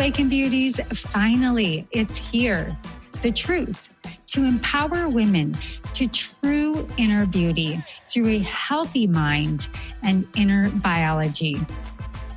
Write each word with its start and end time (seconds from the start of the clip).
Awaken 0.00 0.30
Beauties, 0.30 0.80
finally, 0.94 1.86
it's 1.90 2.16
here. 2.16 2.74
The 3.20 3.30
truth 3.30 3.90
to 4.28 4.44
empower 4.44 5.10
women 5.10 5.54
to 5.92 6.08
true 6.08 6.88
inner 6.96 7.26
beauty 7.26 7.84
through 8.06 8.28
a 8.28 8.38
healthy 8.38 9.06
mind 9.06 9.68
and 10.02 10.26
inner 10.34 10.70
biology. 10.70 11.60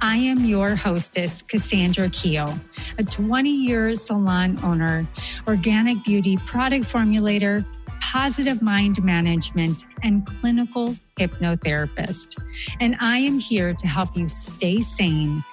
I 0.01 0.17
am 0.17 0.43
your 0.43 0.75
hostess, 0.75 1.41
Cassandra 1.41 2.09
Keel, 2.09 2.53
a 2.97 3.03
20 3.05 3.49
year 3.49 3.95
salon 3.95 4.59
owner, 4.61 5.07
organic 5.47 6.03
beauty 6.03 6.35
product 6.45 6.85
formulator, 6.85 7.65
positive 8.01 8.61
mind 8.61 9.01
management, 9.01 9.85
and 10.03 10.25
clinical 10.25 10.97
hypnotherapist. 11.17 12.35
And 12.81 12.97
I 12.99 13.19
am 13.19 13.39
here 13.39 13.73
to 13.73 13.87
help 13.87 14.17
you 14.17 14.27
stay 14.27 14.81
sane, 14.81 15.45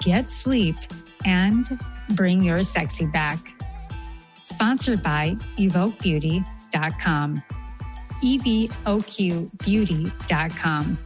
get 0.00 0.30
sleep, 0.30 0.76
and 1.26 1.78
bring 2.14 2.42
your 2.42 2.62
sexy 2.62 3.04
back. 3.04 3.38
Sponsored 4.42 5.02
by 5.02 5.36
evoquebeauty.com. 5.58 7.42
EVOQbeauty.com. 8.22 10.98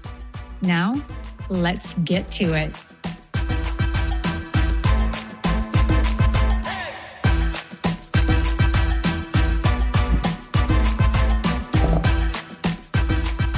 Now, 0.62 0.94
let's 1.48 1.94
get 1.94 2.30
to 2.32 2.52
it. 2.54 2.76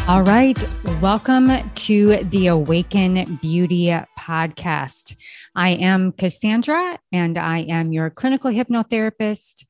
All 0.08 0.22
right. 0.24 0.58
Welcome 1.00 1.70
to 1.70 2.16
the 2.24 2.48
Awaken 2.48 3.38
Beauty 3.40 3.96
podcast. 4.18 5.14
I 5.54 5.70
am 5.70 6.10
Cassandra 6.10 6.98
and 7.12 7.38
I 7.38 7.60
am 7.60 7.92
your 7.92 8.10
clinical 8.10 8.50
hypnotherapist 8.50 9.64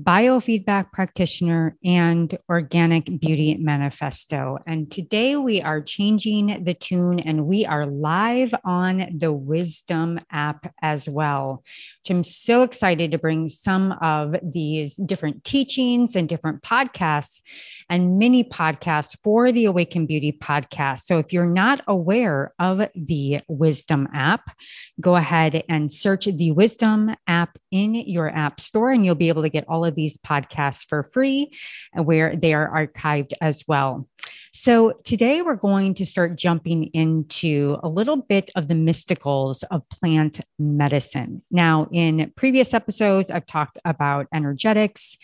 biofeedback 0.00 0.90
practitioner 0.90 1.76
and 1.84 2.36
organic 2.48 3.04
beauty 3.20 3.56
manifesto. 3.56 4.58
And 4.66 4.90
today 4.90 5.36
we 5.36 5.62
are 5.62 5.80
changing 5.80 6.64
the 6.64 6.74
tune 6.74 7.20
and 7.20 7.46
we 7.46 7.64
are 7.64 7.86
live 7.86 8.52
on 8.64 9.06
the 9.16 9.32
Wisdom 9.32 10.18
app 10.32 10.72
as 10.82 11.08
well, 11.08 11.62
which 12.02 12.10
I'm 12.10 12.24
so 12.24 12.62
excited 12.62 13.12
to 13.12 13.18
bring 13.18 13.48
some 13.48 13.92
of 14.02 14.34
these 14.42 14.96
different 14.96 15.44
teachings 15.44 16.16
and 16.16 16.28
different 16.28 16.62
podcasts 16.62 17.40
and 17.88 18.18
mini 18.18 18.42
podcasts 18.42 19.16
for 19.22 19.52
the 19.52 19.66
Awaken 19.66 20.06
Beauty 20.06 20.32
podcast. 20.32 21.00
So 21.00 21.18
if 21.18 21.32
you're 21.32 21.46
not 21.46 21.82
aware 21.86 22.52
of 22.58 22.88
the 22.96 23.40
Wisdom 23.46 24.08
app, 24.12 24.56
go 25.00 25.14
ahead 25.14 25.62
and 25.68 25.92
search 25.92 26.24
the 26.24 26.50
Wisdom 26.50 27.14
app 27.28 27.58
in 27.70 27.94
your 27.94 28.28
app 28.28 28.58
store 28.58 28.90
and 28.90 29.04
you'll 29.04 29.14
be 29.14 29.28
able 29.28 29.42
to 29.42 29.48
get 29.48 29.64
all 29.68 29.83
of 29.84 29.94
these 29.94 30.18
podcasts 30.18 30.88
for 30.88 31.02
free 31.02 31.52
and 31.92 32.06
where 32.06 32.36
they 32.36 32.54
are 32.54 32.88
archived 32.88 33.32
as 33.40 33.64
well. 33.66 34.08
So, 34.56 34.92
today 35.02 35.42
we're 35.42 35.56
going 35.56 35.94
to 35.94 36.06
start 36.06 36.36
jumping 36.36 36.84
into 36.94 37.76
a 37.82 37.88
little 37.88 38.18
bit 38.18 38.52
of 38.54 38.68
the 38.68 38.74
mysticals 38.74 39.64
of 39.72 39.82
plant 39.88 40.38
medicine. 40.60 41.42
Now, 41.50 41.88
in 41.90 42.32
previous 42.36 42.72
episodes, 42.72 43.32
I've 43.32 43.46
talked 43.46 43.80
about 43.84 44.28
energetics, 44.32 45.16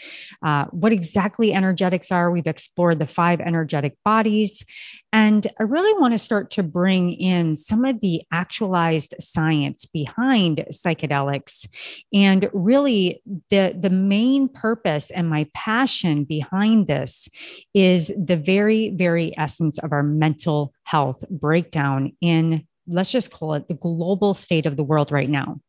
uh, 0.44 0.64
what 0.72 0.90
exactly 0.90 1.52
energetics 1.52 2.10
are. 2.10 2.32
We've 2.32 2.48
explored 2.48 2.98
the 2.98 3.06
five 3.06 3.40
energetic 3.40 3.96
bodies. 4.04 4.64
And 5.12 5.46
I 5.58 5.64
really 5.64 6.00
want 6.00 6.14
to 6.14 6.18
start 6.18 6.50
to 6.52 6.62
bring 6.64 7.12
in 7.12 7.54
some 7.54 7.84
of 7.84 8.00
the 8.00 8.22
actualized 8.32 9.14
science 9.20 9.84
behind 9.86 10.64
psychedelics 10.72 11.68
and 12.12 12.48
really 12.52 13.22
the, 13.50 13.76
the 13.78 13.90
main 13.90 14.48
purpose 14.48 15.10
and 15.10 15.28
my 15.28 15.48
passion 15.54 16.24
behind 16.24 16.86
this 16.86 17.28
is 17.74 18.12
the 18.16 18.36
very, 18.36 18.90
very 18.90 19.19
essence 19.36 19.78
of 19.78 19.92
our 19.92 20.02
mental 20.02 20.72
health 20.84 21.24
breakdown 21.30 22.12
in 22.20 22.66
let's 22.90 23.10
just 23.10 23.30
call 23.30 23.54
it 23.54 23.68
the 23.68 23.74
global 23.74 24.34
state 24.34 24.66
of 24.66 24.76
the 24.76 24.82
world 24.82 25.12
right 25.12 25.30
now. 25.30 25.60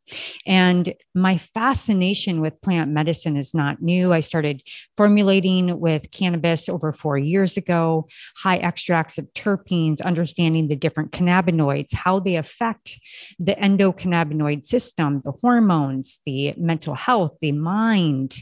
And 0.46 0.94
my 1.16 1.38
fascination 1.38 2.42
with 2.42 2.62
plant 2.62 2.92
medicine 2.92 3.38
is 3.38 3.54
not 3.54 3.82
new. 3.82 4.12
I 4.12 4.20
started 4.20 4.62
formulating 4.98 5.80
with 5.80 6.12
cannabis 6.12 6.68
over 6.68 6.92
four 6.92 7.18
years 7.18 7.58
ago, 7.58 8.08
high 8.36 8.58
extracts 8.58 9.18
of 9.18 9.32
terpenes, 9.34 10.02
understanding 10.02 10.68
the 10.68 10.76
different 10.76 11.12
cannabinoids, 11.12 11.94
how 11.94 12.20
they 12.20 12.36
affect 12.36 13.00
the 13.40 13.56
endocannabinoid 13.56 14.66
system, 14.66 15.22
the 15.24 15.32
hormones, 15.32 16.20
the 16.26 16.54
mental 16.58 16.96
health, 16.96 17.38
the 17.40 17.52
mind, 17.52 18.36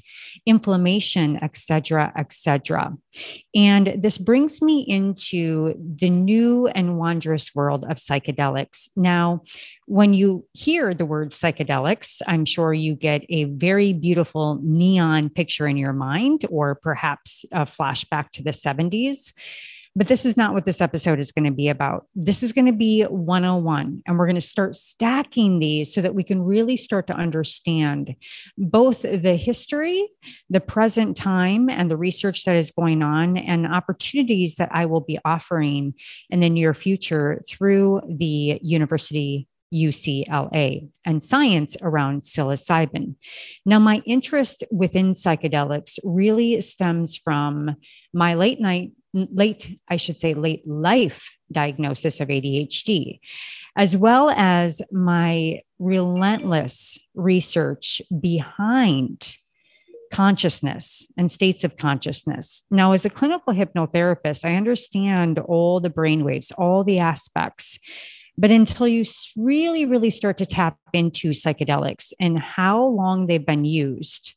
inflammation, 0.45 1.37
etc., 1.43 2.11
etc. 2.17 2.93
And 3.55 3.95
this 3.97 4.17
brings 4.17 4.61
me 4.61 4.81
into 4.81 5.73
the 5.77 6.09
new 6.09 6.67
and 6.67 6.97
wondrous 6.97 7.53
world 7.55 7.85
of 7.89 7.97
psychedelics. 7.97 8.89
Now, 8.95 9.41
when 9.87 10.13
you 10.13 10.45
hear 10.53 10.93
the 10.93 11.05
word 11.05 11.29
psychedelics, 11.29 12.21
I'm 12.27 12.45
sure 12.45 12.73
you 12.73 12.95
get 12.95 13.23
a 13.29 13.45
very 13.45 13.93
beautiful 13.93 14.59
neon 14.61 15.29
picture 15.29 15.67
in 15.67 15.77
your 15.77 15.93
mind, 15.93 16.45
or 16.49 16.75
perhaps 16.75 17.45
a 17.51 17.61
flashback 17.61 18.29
to 18.31 18.43
the 18.43 18.51
70s. 18.51 19.33
But 19.95 20.07
this 20.07 20.25
is 20.25 20.37
not 20.37 20.53
what 20.53 20.65
this 20.65 20.81
episode 20.81 21.19
is 21.19 21.31
going 21.31 21.45
to 21.45 21.51
be 21.51 21.67
about. 21.67 22.05
This 22.15 22.43
is 22.43 22.53
going 22.53 22.67
to 22.67 22.71
be 22.71 23.03
101. 23.03 24.03
And 24.05 24.17
we're 24.17 24.27
going 24.27 24.35
to 24.35 24.41
start 24.41 24.75
stacking 24.75 25.59
these 25.59 25.93
so 25.93 26.01
that 26.01 26.15
we 26.15 26.23
can 26.23 26.41
really 26.41 26.77
start 26.77 27.07
to 27.07 27.13
understand 27.13 28.15
both 28.57 29.01
the 29.01 29.35
history, 29.35 30.07
the 30.49 30.59
present 30.59 31.17
time, 31.17 31.69
and 31.69 31.89
the 31.89 31.97
research 31.97 32.45
that 32.45 32.55
is 32.55 32.71
going 32.71 33.03
on, 33.03 33.35
and 33.35 33.67
opportunities 33.67 34.55
that 34.55 34.69
I 34.71 34.85
will 34.85 35.01
be 35.01 35.19
offering 35.25 35.95
in 36.29 36.39
the 36.39 36.49
near 36.49 36.73
future 36.73 37.41
through 37.49 38.01
the 38.07 38.59
university 38.61 39.47
UCLA 39.73 40.89
and 41.05 41.21
science 41.21 41.77
around 41.81 42.21
psilocybin. 42.21 43.15
Now, 43.65 43.79
my 43.79 44.01
interest 44.05 44.63
within 44.71 45.11
psychedelics 45.11 45.99
really 46.03 46.59
stems 46.61 47.17
from 47.17 47.75
my 48.13 48.33
late 48.33 48.59
night, 48.59 48.91
late, 49.13 49.79
I 49.87 49.97
should 49.97 50.17
say, 50.17 50.33
late 50.33 50.67
life 50.67 51.29
diagnosis 51.51 52.19
of 52.19 52.27
ADHD, 52.27 53.19
as 53.75 53.97
well 53.97 54.29
as 54.29 54.81
my 54.91 55.61
relentless 55.79 56.99
research 57.15 58.01
behind 58.19 59.37
consciousness 60.11 61.05
and 61.17 61.31
states 61.31 61.63
of 61.63 61.77
consciousness. 61.77 62.63
Now, 62.71 62.93
as 62.93 63.05
a 63.05 63.09
clinical 63.09 63.53
hypnotherapist, 63.53 64.43
I 64.43 64.55
understand 64.55 65.39
all 65.39 65.79
the 65.79 65.89
brainwaves, 65.89 66.51
all 66.57 66.83
the 66.83 66.99
aspects 66.99 67.79
but 68.39 68.51
until 68.51 68.87
you 68.87 69.03
really, 69.35 69.85
really 69.85 70.09
start 70.09 70.37
to 70.37 70.45
tap 70.45 70.77
into 70.93 71.31
psychedelics 71.31 72.13
and 72.21 72.39
how 72.39 72.85
long 72.85 73.27
they've 73.27 73.45
been 73.45 73.65
used 73.65 74.33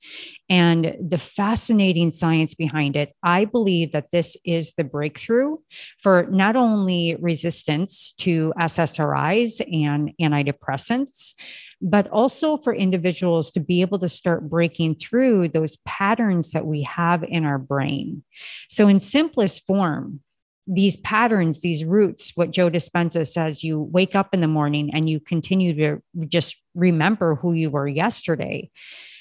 and 0.51 0.97
the 1.01 1.19
fascinating 1.19 2.11
science 2.11 2.53
behind 2.53 2.97
it, 2.97 3.15
I 3.23 3.45
believe 3.45 3.93
that 3.93 4.11
this 4.11 4.37
is 4.45 4.75
the 4.75 4.83
breakthrough 4.83 5.59
for 6.01 6.27
not 6.33 6.57
only 6.57 7.17
resistance 7.21 8.13
to 8.19 8.53
SSRIs 8.59 9.61
and 9.73 10.11
antidepressants, 10.21 11.37
but 11.81 12.09
also 12.09 12.57
for 12.57 12.75
individuals 12.75 13.53
to 13.53 13.61
be 13.61 13.83
able 13.83 14.01
to 14.01 14.09
start 14.09 14.51
breaking 14.51 14.97
through 14.97 15.47
those 15.47 15.77
patterns 15.85 16.51
that 16.51 16.67
we 16.67 16.83
have 16.83 17.23
in 17.23 17.45
our 17.45 17.59
brain. 17.59 18.25
So, 18.69 18.89
in 18.89 18.99
simplest 18.99 19.65
form, 19.65 20.23
these 20.67 20.97
patterns, 20.99 21.61
these 21.61 21.85
roots, 21.85 22.33
what 22.35 22.51
Joe 22.51 22.71
Dispenza 22.71 23.27
says, 23.27 23.65
you 23.65 23.81
wake 23.81 24.15
up 24.15 24.33
in 24.33 24.41
the 24.41 24.49
morning 24.49 24.91
and 24.95 25.09
you 25.09 25.19
continue 25.19 25.75
to 25.75 26.03
just 26.29 26.57
remember 26.75 27.35
who 27.35 27.53
you 27.53 27.71
were 27.71 27.89
yesterday. 27.89 28.71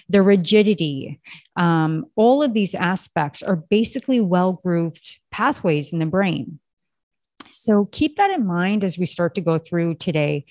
The 0.10 0.22
rigidity, 0.22 1.20
um, 1.56 2.06
all 2.16 2.44
of 2.44 2.54
these 2.54 2.76
aspects 2.76 3.42
are 3.42 3.56
basically 3.56 4.20
well 4.20 4.54
grooved 4.54 5.20
pathways 5.32 5.94
in 5.94 6.00
the 6.00 6.06
brain. 6.06 6.60
So 7.52 7.86
keep 7.92 8.18
that 8.18 8.32
in 8.32 8.46
mind 8.46 8.84
as 8.84 8.98
we 8.98 9.06
start 9.06 9.36
to 9.36 9.42
go 9.42 9.58
through 9.58 9.96
today. 9.96 10.46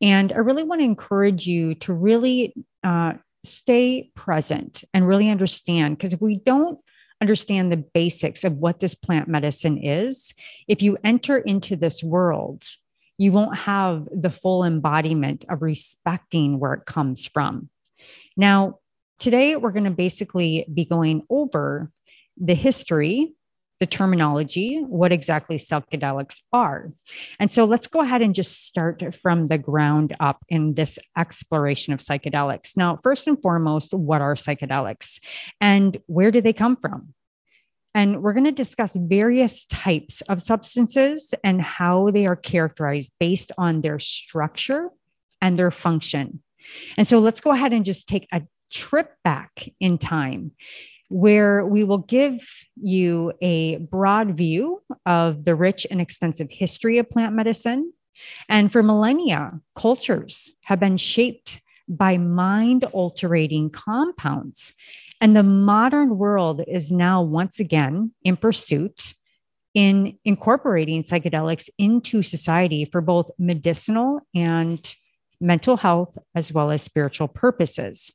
And 0.00 0.32
I 0.32 0.38
really 0.38 0.64
want 0.64 0.80
to 0.80 0.84
encourage 0.86 1.46
you 1.46 1.74
to 1.76 1.92
really 1.92 2.54
uh, 2.82 3.14
stay 3.44 4.10
present 4.14 4.84
and 4.92 5.06
really 5.06 5.30
understand 5.30 5.96
because 5.96 6.12
if 6.12 6.20
we 6.20 6.36
don't 6.36 6.78
understand 7.22 7.70
the 7.70 7.76
basics 7.76 8.42
of 8.42 8.58
what 8.58 8.80
this 8.80 8.96
plant 8.96 9.28
medicine 9.28 9.78
is, 9.78 10.34
if 10.66 10.82
you 10.82 10.98
enter 11.04 11.38
into 11.38 11.76
this 11.76 12.02
world, 12.02 12.64
you 13.16 13.30
won't 13.30 13.56
have 13.56 14.08
the 14.12 14.28
full 14.28 14.64
embodiment 14.64 15.44
of 15.48 15.62
respecting 15.62 16.58
where 16.58 16.74
it 16.74 16.84
comes 16.84 17.24
from. 17.24 17.68
Now, 18.36 18.80
today 19.20 19.54
we're 19.54 19.70
going 19.70 19.84
to 19.84 19.90
basically 19.90 20.66
be 20.74 20.84
going 20.84 21.22
over 21.30 21.92
the 22.36 22.54
history, 22.54 23.34
the 23.82 23.86
terminology, 23.86 24.76
what 24.86 25.10
exactly 25.10 25.56
psychedelics 25.56 26.40
are. 26.52 26.92
And 27.40 27.50
so 27.50 27.64
let's 27.64 27.88
go 27.88 28.00
ahead 28.00 28.22
and 28.22 28.32
just 28.32 28.64
start 28.64 29.02
from 29.12 29.48
the 29.48 29.58
ground 29.58 30.14
up 30.20 30.44
in 30.48 30.74
this 30.74 31.00
exploration 31.18 31.92
of 31.92 31.98
psychedelics. 31.98 32.76
Now, 32.76 32.94
first 32.94 33.26
and 33.26 33.42
foremost, 33.42 33.92
what 33.92 34.20
are 34.20 34.36
psychedelics 34.36 35.18
and 35.60 35.96
where 36.06 36.30
do 36.30 36.40
they 36.40 36.52
come 36.52 36.76
from? 36.76 37.12
And 37.92 38.22
we're 38.22 38.34
going 38.34 38.44
to 38.44 38.52
discuss 38.52 38.94
various 38.94 39.64
types 39.64 40.20
of 40.28 40.40
substances 40.40 41.34
and 41.42 41.60
how 41.60 42.10
they 42.10 42.24
are 42.24 42.36
characterized 42.36 43.12
based 43.18 43.50
on 43.58 43.80
their 43.80 43.98
structure 43.98 44.90
and 45.40 45.58
their 45.58 45.72
function. 45.72 46.40
And 46.96 47.08
so 47.08 47.18
let's 47.18 47.40
go 47.40 47.50
ahead 47.50 47.72
and 47.72 47.84
just 47.84 48.06
take 48.06 48.28
a 48.32 48.42
trip 48.70 49.10
back 49.24 49.68
in 49.80 49.98
time 49.98 50.52
where 51.12 51.66
we 51.66 51.84
will 51.84 51.98
give 51.98 52.40
you 52.76 53.32
a 53.42 53.76
broad 53.76 54.36
view 54.36 54.82
of 55.04 55.44
the 55.44 55.54
rich 55.54 55.86
and 55.90 56.00
extensive 56.00 56.48
history 56.50 56.98
of 56.98 57.10
plant 57.10 57.34
medicine. 57.34 57.92
And 58.48 58.72
for 58.72 58.82
millennia, 58.82 59.60
cultures 59.76 60.50
have 60.62 60.80
been 60.80 60.96
shaped 60.96 61.60
by 61.88 62.16
mind 62.16 62.84
altering 62.92 63.70
compounds. 63.70 64.72
And 65.20 65.36
the 65.36 65.42
modern 65.42 66.16
world 66.16 66.62
is 66.66 66.90
now 66.90 67.22
once 67.22 67.60
again 67.60 68.12
in 68.24 68.36
pursuit 68.36 69.14
in 69.74 70.18
incorporating 70.24 71.02
psychedelics 71.02 71.68
into 71.78 72.22
society 72.22 72.84
for 72.84 73.00
both 73.00 73.30
medicinal 73.38 74.20
and 74.34 74.94
mental 75.40 75.76
health 75.76 76.16
as 76.34 76.52
well 76.52 76.70
as 76.70 76.82
spiritual 76.82 77.28
purposes. 77.28 78.10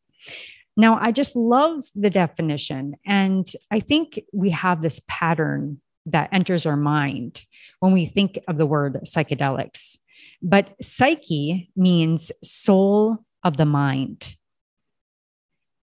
Now, 0.77 0.99
I 1.01 1.11
just 1.11 1.35
love 1.35 1.85
the 1.95 2.11
definition. 2.11 2.95
And 3.05 3.51
I 3.71 3.79
think 3.79 4.19
we 4.31 4.51
have 4.51 4.81
this 4.81 5.01
pattern 5.07 5.81
that 6.05 6.29
enters 6.31 6.65
our 6.65 6.77
mind 6.77 7.45
when 7.79 7.91
we 7.91 8.05
think 8.05 8.39
of 8.47 8.57
the 8.57 8.65
word 8.67 8.99
psychedelics. 9.03 9.97
But 10.41 10.75
psyche 10.81 11.71
means 11.75 12.31
soul 12.43 13.17
of 13.43 13.57
the 13.57 13.65
mind. 13.65 14.35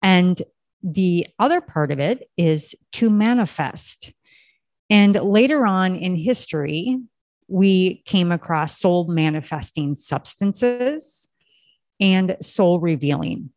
And 0.04 0.42
the 0.84 1.28
other 1.40 1.60
part 1.60 1.92
of 1.92 2.00
it 2.00 2.30
is 2.38 2.76
to 2.94 3.10
manifest. 3.10 4.14
And 4.90 5.16
later 5.16 5.66
on 5.66 5.96
in 5.96 6.16
history, 6.16 7.00
we 7.48 8.04
came 8.06 8.32
across 8.32 8.80
soul 8.80 9.08
manifesting 9.08 9.96
substances 9.96 11.28
and 12.00 12.38
soul 12.42 12.80
revealing. 12.80 13.50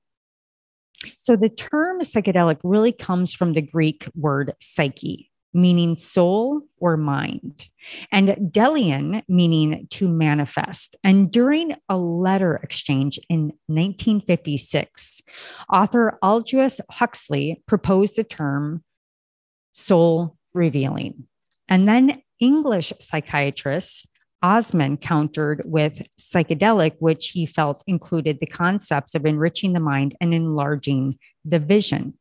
So 1.17 1.37
the 1.37 1.49
term 1.49 2.01
psychedelic 2.01 2.61
really 2.65 2.93
comes 2.93 3.33
from 3.33 3.53
the 3.53 3.63
Greek 3.63 4.09
word 4.15 4.55
psyche, 4.61 5.31
meaning 5.53 5.97
soul 5.97 6.63
or 6.79 6.97
mind, 6.97 7.69
and 8.11 8.37
delian, 8.51 9.23
meaning 9.29 9.87
to 9.91 10.09
manifest. 10.09 10.97
And 11.05 11.31
during 11.31 11.75
a 11.89 11.97
letter 11.97 12.57
exchange 12.63 13.19
in 13.29 13.53
1956, 13.67 15.23
author 15.73 16.19
Aldous 16.23 16.81
Huxley 16.91 17.63
proposed 17.67 18.17
the 18.17 18.25
term 18.25 18.83
soul 19.73 20.37
revealing. 20.55 21.25
And 21.69 21.87
then 21.87 22.23
English 22.41 22.93
psychiatrists 23.01 24.07
Osmond 24.43 25.01
countered 25.01 25.63
with 25.65 26.03
psychedelic, 26.19 26.93
which 26.99 27.29
he 27.29 27.47
felt 27.47 27.83
included 27.87 28.39
the 28.39 28.47
concepts 28.47 29.15
of 29.15 29.27
enriching 29.27 29.73
the 29.73 29.81
mind 29.81 30.15
and 30.21 30.35
enlarging 30.35 31.19
the 31.45 31.59
vision. 31.59 32.15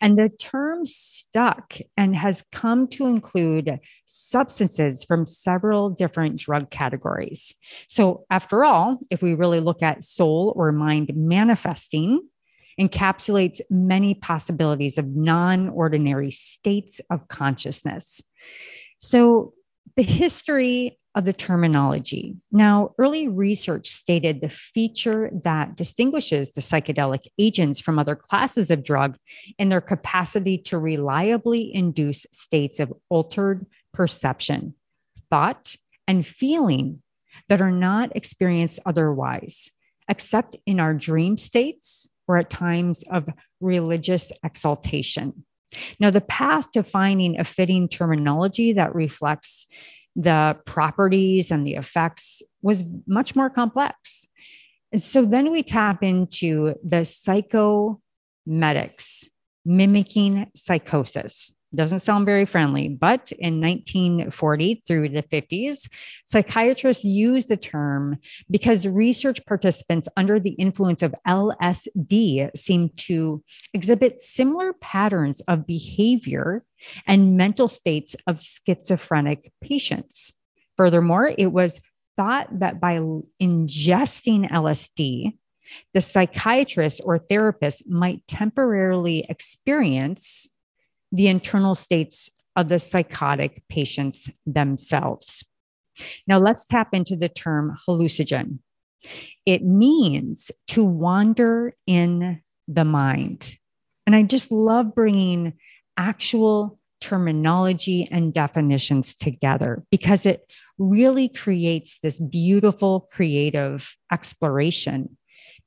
And 0.00 0.18
the 0.18 0.28
term 0.28 0.84
stuck 0.84 1.74
and 1.96 2.16
has 2.16 2.42
come 2.52 2.88
to 2.88 3.06
include 3.06 3.78
substances 4.04 5.04
from 5.04 5.26
several 5.26 5.90
different 5.90 6.36
drug 6.36 6.70
categories. 6.70 7.54
So, 7.86 8.24
after 8.30 8.64
all, 8.64 8.98
if 9.10 9.22
we 9.22 9.34
really 9.34 9.60
look 9.60 9.82
at 9.82 10.02
soul 10.02 10.52
or 10.56 10.72
mind 10.72 11.12
manifesting, 11.14 12.22
encapsulates 12.80 13.60
many 13.70 14.14
possibilities 14.14 14.98
of 14.98 15.06
non 15.06 15.68
ordinary 15.68 16.30
states 16.30 17.00
of 17.10 17.28
consciousness. 17.28 18.22
So, 18.98 19.54
the 19.96 20.02
history 20.02 20.98
of 21.14 21.24
the 21.24 21.32
terminology. 21.32 22.36
Now, 22.50 22.94
early 22.98 23.28
research 23.28 23.86
stated 23.86 24.40
the 24.40 24.48
feature 24.48 25.30
that 25.44 25.76
distinguishes 25.76 26.52
the 26.52 26.62
psychedelic 26.62 27.26
agents 27.38 27.80
from 27.80 27.98
other 27.98 28.16
classes 28.16 28.70
of 28.70 28.82
drug 28.82 29.16
in 29.58 29.68
their 29.68 29.82
capacity 29.82 30.56
to 30.58 30.78
reliably 30.78 31.74
induce 31.74 32.26
states 32.32 32.80
of 32.80 32.92
altered 33.10 33.66
perception, 33.92 34.74
thought, 35.28 35.76
and 36.08 36.26
feeling 36.26 37.02
that 37.48 37.60
are 37.60 37.70
not 37.70 38.14
experienced 38.16 38.80
otherwise, 38.86 39.70
except 40.08 40.56
in 40.66 40.80
our 40.80 40.94
dream 40.94 41.36
states 41.36 42.08
or 42.26 42.38
at 42.38 42.50
times 42.50 43.04
of 43.10 43.28
religious 43.60 44.32
exaltation. 44.42 45.44
Now, 45.98 46.10
the 46.10 46.20
path 46.20 46.70
to 46.72 46.82
finding 46.82 47.38
a 47.38 47.44
fitting 47.44 47.88
terminology 47.88 48.72
that 48.74 48.94
reflects 48.94 49.66
the 50.14 50.58
properties 50.66 51.50
and 51.50 51.66
the 51.66 51.74
effects 51.74 52.42
was 52.60 52.84
much 53.06 53.34
more 53.34 53.48
complex. 53.48 54.26
So 54.94 55.24
then 55.24 55.50
we 55.50 55.62
tap 55.62 56.02
into 56.02 56.74
the 56.84 57.02
psychomedics 57.02 59.28
mimicking 59.64 60.50
psychosis 60.54 61.52
doesn't 61.74 62.00
sound 62.00 62.26
very 62.26 62.44
friendly, 62.44 62.88
but 62.88 63.32
in 63.38 63.60
1940 63.60 64.82
through 64.86 65.08
the 65.08 65.22
50s, 65.22 65.88
psychiatrists 66.26 67.04
used 67.04 67.48
the 67.48 67.56
term 67.56 68.18
because 68.50 68.86
research 68.86 69.44
participants 69.46 70.08
under 70.16 70.38
the 70.38 70.52
influence 70.52 71.02
of 71.02 71.14
LSD 71.26 72.56
seemed 72.56 72.96
to 72.98 73.42
exhibit 73.72 74.20
similar 74.20 74.72
patterns 74.74 75.40
of 75.42 75.66
behavior 75.66 76.64
and 77.06 77.36
mental 77.36 77.68
states 77.68 78.16
of 78.26 78.40
schizophrenic 78.40 79.52
patients. 79.60 80.32
Furthermore, 80.76 81.32
it 81.36 81.52
was 81.52 81.80
thought 82.16 82.48
that 82.58 82.80
by 82.80 82.98
ingesting 83.40 84.50
LSD, 84.50 85.32
the 85.94 86.00
psychiatrist 86.00 87.00
or 87.04 87.18
therapist 87.18 87.88
might 87.88 88.26
temporarily 88.26 89.24
experience 89.28 90.48
the 91.12 91.28
internal 91.28 91.74
states 91.74 92.30
of 92.56 92.68
the 92.68 92.78
psychotic 92.78 93.62
patients 93.68 94.28
themselves. 94.46 95.44
Now, 96.26 96.38
let's 96.38 96.64
tap 96.64 96.88
into 96.92 97.16
the 97.16 97.28
term 97.28 97.76
hallucinogen. 97.86 98.58
It 99.46 99.62
means 99.62 100.50
to 100.68 100.84
wander 100.84 101.76
in 101.86 102.40
the 102.68 102.84
mind. 102.84 103.56
And 104.06 104.16
I 104.16 104.22
just 104.22 104.50
love 104.50 104.94
bringing 104.94 105.54
actual 105.96 106.78
terminology 107.00 108.08
and 108.10 108.32
definitions 108.32 109.14
together 109.14 109.82
because 109.90 110.24
it 110.24 110.48
really 110.78 111.28
creates 111.28 111.98
this 112.00 112.20
beautiful 112.20 113.08
creative 113.12 113.94
exploration 114.10 115.16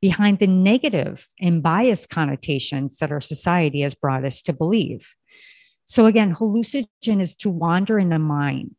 behind 0.01 0.39
the 0.39 0.47
negative 0.47 1.27
and 1.39 1.61
biased 1.61 2.09
connotations 2.09 2.97
that 2.97 3.11
our 3.11 3.21
society 3.21 3.81
has 3.81 3.93
brought 3.93 4.25
us 4.25 4.41
to 4.41 4.53
believe. 4.53 5.13
So 5.85 6.05
again, 6.07 6.33
hallucinogen 6.33 7.21
is 7.21 7.35
to 7.35 7.49
wander 7.49 7.99
in 7.99 8.09
the 8.09 8.19
mind. 8.19 8.75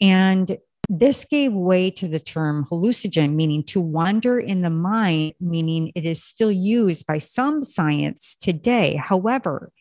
And 0.00 0.58
this 0.88 1.24
gave 1.24 1.52
way 1.52 1.90
to 1.90 2.06
the 2.06 2.20
term 2.20 2.64
hallucinogen, 2.64 3.34
meaning 3.34 3.64
to 3.64 3.80
wander 3.80 4.38
in 4.38 4.62
the 4.62 4.70
mind, 4.70 5.34
meaning 5.40 5.90
it 5.94 6.04
is 6.04 6.22
still 6.22 6.52
used 6.52 7.06
by 7.06 7.18
some 7.18 7.64
science 7.64 8.36
today. 8.40 8.94
However, 8.94 9.72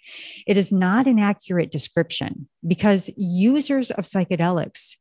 it 0.47 0.57
is 0.57 0.71
not 0.71 1.05
an 1.05 1.19
accurate 1.19 1.71
description 1.71 2.47
because 2.65 3.09
users 3.17 3.91
of 3.91 4.05
psychedelics 4.05 4.97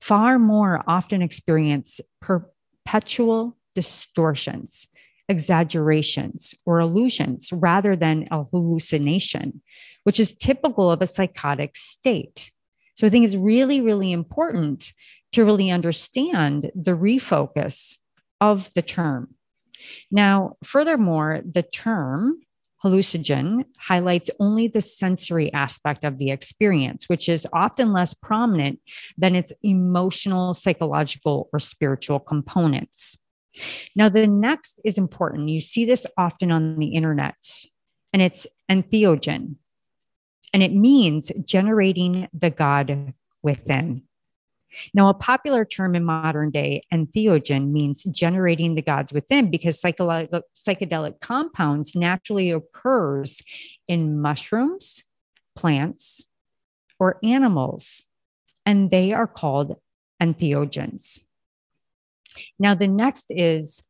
far 0.00 0.38
more 0.38 0.84
often 0.86 1.22
experience 1.22 2.00
perpetual 2.20 3.56
distortions, 3.74 4.86
exaggerations, 5.28 6.54
or 6.64 6.80
illusions 6.80 7.52
rather 7.52 7.94
than 7.94 8.26
a 8.30 8.44
hallucination, 8.44 9.60
which 10.04 10.18
is 10.18 10.34
typical 10.34 10.90
of 10.90 11.02
a 11.02 11.06
psychotic 11.06 11.76
state. 11.76 12.50
So 12.94 13.06
I 13.06 13.10
think 13.10 13.24
it's 13.24 13.36
really, 13.36 13.80
really 13.80 14.12
important 14.12 14.92
to 15.32 15.44
really 15.44 15.70
understand 15.70 16.70
the 16.74 16.92
refocus 16.92 17.98
of 18.40 18.72
the 18.74 18.82
term. 18.82 19.34
Now, 20.10 20.56
furthermore, 20.64 21.40
the 21.44 21.62
term 21.62 22.40
hallucinogen 22.84 23.64
highlights 23.76 24.30
only 24.38 24.68
the 24.68 24.80
sensory 24.80 25.52
aspect 25.52 26.04
of 26.04 26.18
the 26.18 26.30
experience, 26.30 27.08
which 27.08 27.28
is 27.28 27.46
often 27.52 27.92
less 27.92 28.14
prominent 28.14 28.80
than 29.16 29.34
its 29.34 29.52
emotional, 29.62 30.54
psychological, 30.54 31.48
or 31.52 31.58
spiritual 31.58 32.20
components. 32.20 33.18
Now, 33.96 34.08
the 34.08 34.26
next 34.26 34.80
is 34.84 34.98
important. 34.98 35.48
You 35.48 35.60
see 35.60 35.84
this 35.84 36.06
often 36.16 36.50
on 36.50 36.78
the 36.78 36.88
internet, 36.88 37.36
and 38.12 38.22
it's 38.22 38.46
entheogen. 38.70 39.56
and 40.52 40.62
it 40.62 40.72
means 40.72 41.30
generating 41.44 42.28
the 42.32 42.50
God 42.50 43.12
within. 43.42 44.02
Now, 44.92 45.08
a 45.08 45.14
popular 45.14 45.64
term 45.64 45.94
in 45.94 46.04
modern 46.04 46.50
day, 46.50 46.82
entheogen, 46.92 47.70
means 47.70 48.04
generating 48.04 48.74
the 48.74 48.82
gods 48.82 49.12
within 49.12 49.50
because 49.50 49.80
psychedelic, 49.80 50.42
psychedelic 50.54 51.20
compounds 51.20 51.94
naturally 51.94 52.50
occurs 52.50 53.42
in 53.86 54.20
mushrooms, 54.20 55.02
plants, 55.56 56.22
or 56.98 57.18
animals, 57.22 58.04
and 58.66 58.90
they 58.90 59.12
are 59.12 59.26
called 59.26 59.76
entheogens. 60.20 61.18
Now, 62.58 62.74
the 62.74 62.88
next 62.88 63.26
is 63.30 63.82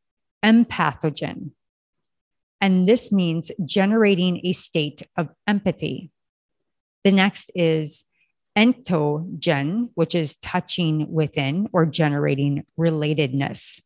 empathogen, 0.43 1.51
and 2.61 2.87
this 2.87 3.11
means 3.11 3.51
generating 3.65 4.45
a 4.45 4.53
state 4.53 5.01
of 5.17 5.29
empathy. 5.47 6.11
The 7.03 7.11
next 7.11 7.51
is 7.55 8.03
entactogen, 8.57 9.89
which 9.95 10.15
is 10.15 10.37
touching 10.37 11.11
within 11.11 11.67
or 11.71 11.85
generating 11.85 12.65
relatedness. 12.77 13.81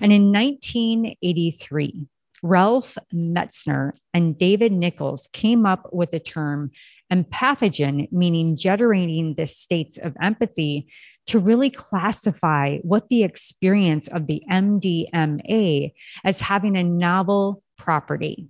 And 0.00 0.12
in 0.12 0.32
1983, 0.32 2.08
Ralph 2.42 2.98
Metzner 3.14 3.92
and 4.12 4.36
David 4.36 4.72
Nichols 4.72 5.28
came 5.32 5.64
up 5.64 5.88
with 5.92 6.10
the 6.10 6.20
term 6.20 6.72
empathogen, 7.12 8.10
meaning 8.10 8.56
generating 8.56 9.34
the 9.34 9.46
states 9.46 9.98
of 9.98 10.16
empathy 10.20 10.88
to 11.26 11.38
really 11.38 11.70
classify 11.70 12.78
what 12.78 13.08
the 13.08 13.22
experience 13.22 14.08
of 14.08 14.26
the 14.26 14.42
MDMA 14.50 15.92
as 16.24 16.40
having 16.40 16.76
a 16.76 16.82
novel 16.82 17.62
property. 17.78 18.48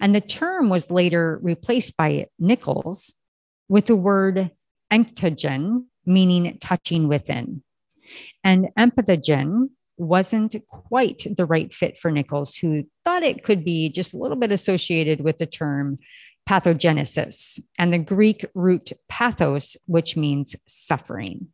And 0.00 0.14
the 0.14 0.20
term 0.20 0.68
was 0.68 0.90
later 0.90 1.38
replaced 1.42 1.96
by 1.96 2.26
Nichols 2.38 3.12
with 3.68 3.86
the 3.86 3.96
word 3.96 4.50
entheogen, 4.92 5.84
meaning 6.04 6.58
touching 6.60 7.08
within. 7.08 7.62
And 8.44 8.68
empathogen 8.78 9.70
wasn't 9.96 10.56
quite 10.68 11.26
the 11.36 11.46
right 11.46 11.72
fit 11.72 11.96
for 11.96 12.10
Nichols, 12.10 12.56
who 12.56 12.84
thought 13.04 13.22
it 13.22 13.42
could 13.42 13.64
be 13.64 13.88
just 13.88 14.14
a 14.14 14.18
little 14.18 14.36
bit 14.36 14.52
associated 14.52 15.20
with 15.22 15.38
the 15.38 15.46
term 15.46 15.98
pathogenesis 16.48 17.60
and 17.78 17.92
the 17.92 17.98
Greek 17.98 18.44
root 18.54 18.92
pathos, 19.08 19.76
which 19.86 20.16
means 20.16 20.56
suffering, 20.66 21.48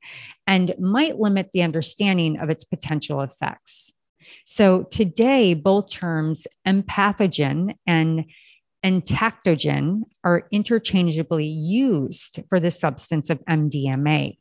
and 0.47 0.75
might 0.78 1.18
limit 1.18 1.50
the 1.52 1.62
understanding 1.62 2.38
of 2.38 2.50
its 2.50 2.64
potential 2.64 3.21
effects. 3.21 3.92
So 4.45 4.85
today, 4.85 5.54
both 5.54 5.90
terms 5.90 6.47
empathogen 6.66 7.75
and 7.87 8.25
entactogen 8.85 10.02
are 10.25 10.47
interchangeably 10.50 11.47
used 11.47 12.40
for 12.49 12.61
the 12.61 12.71
substance 12.71 13.30
of 13.30 13.45
MDMA. 13.45 14.38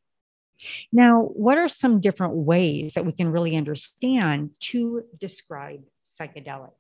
Now, 0.92 1.22
what 1.22 1.58
are 1.58 1.68
some 1.68 2.02
different 2.02 2.34
ways 2.34 2.94
that 2.94 3.06
we 3.06 3.12
can 3.12 3.32
really 3.32 3.56
understand 3.56 4.52
to 4.60 5.04
describe 5.20 5.82
psychedelics? 6.04 6.72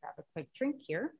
Grab 0.00 0.14
a 0.18 0.22
quick 0.32 0.52
drink 0.54 0.76
here. 0.86 1.12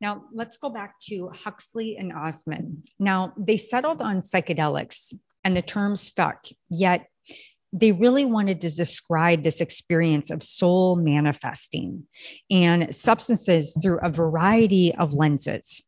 Now, 0.00 0.24
let's 0.32 0.56
go 0.56 0.68
back 0.68 0.98
to 1.10 1.30
Huxley 1.32 1.96
and 1.96 2.12
Osmond. 2.12 2.88
Now, 2.98 3.32
they 3.38 3.56
settled 3.56 4.02
on 4.02 4.22
psychedelics 4.22 5.14
and 5.44 5.56
the 5.56 5.62
term 5.62 5.94
stuck, 5.94 6.46
yet 6.68 7.06
they 7.72 7.92
really 7.92 8.24
wanted 8.24 8.60
to 8.62 8.70
describe 8.70 9.44
this 9.44 9.60
experience 9.60 10.30
of 10.30 10.42
soul 10.42 10.96
manifesting 10.96 12.04
and 12.50 12.92
substances 12.92 13.78
through 13.80 14.00
a 14.02 14.10
variety 14.10 14.92
of 14.96 15.14
lenses. 15.14 15.80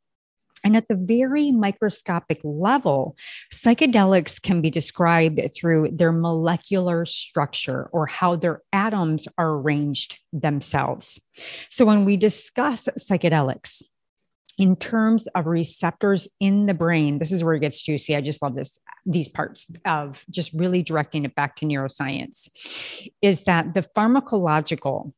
And 0.64 0.76
at 0.76 0.88
the 0.88 0.97
very 0.97 1.52
microscopic 1.52 2.40
level, 2.42 3.16
psychedelics 3.52 4.40
can 4.40 4.62
be 4.62 4.71
described 4.71 5.40
through 5.54 5.90
their 5.92 6.11
molecular 6.11 7.04
structure 7.04 7.90
or 7.92 8.06
how 8.06 8.37
their 8.37 8.62
atoms 8.73 9.28
are 9.37 9.50
arranged 9.50 10.18
themselves. 10.33 11.21
So 11.68 11.85
when 11.85 12.06
we 12.06 12.16
discuss 12.16 12.88
psychedelics, 12.99 13.83
in 14.56 14.76
terms 14.76 15.26
of 15.28 15.47
receptors 15.47 16.28
in 16.38 16.66
the 16.66 16.75
brain 16.75 17.18
this 17.18 17.33
is 17.33 17.42
where 17.42 17.54
it 17.54 17.61
gets 17.61 17.83
juicy 17.83 18.14
i 18.14 18.21
just 18.21 18.40
love 18.40 18.54
this 18.54 18.78
these 19.04 19.28
parts 19.28 19.66
of 19.85 20.25
just 20.30 20.52
really 20.52 20.80
directing 20.80 21.25
it 21.25 21.35
back 21.35 21.56
to 21.56 21.66
neuroscience 21.66 22.49
is 23.21 23.44
that 23.44 23.75
the 23.75 23.83
pharmacological 23.97 25.12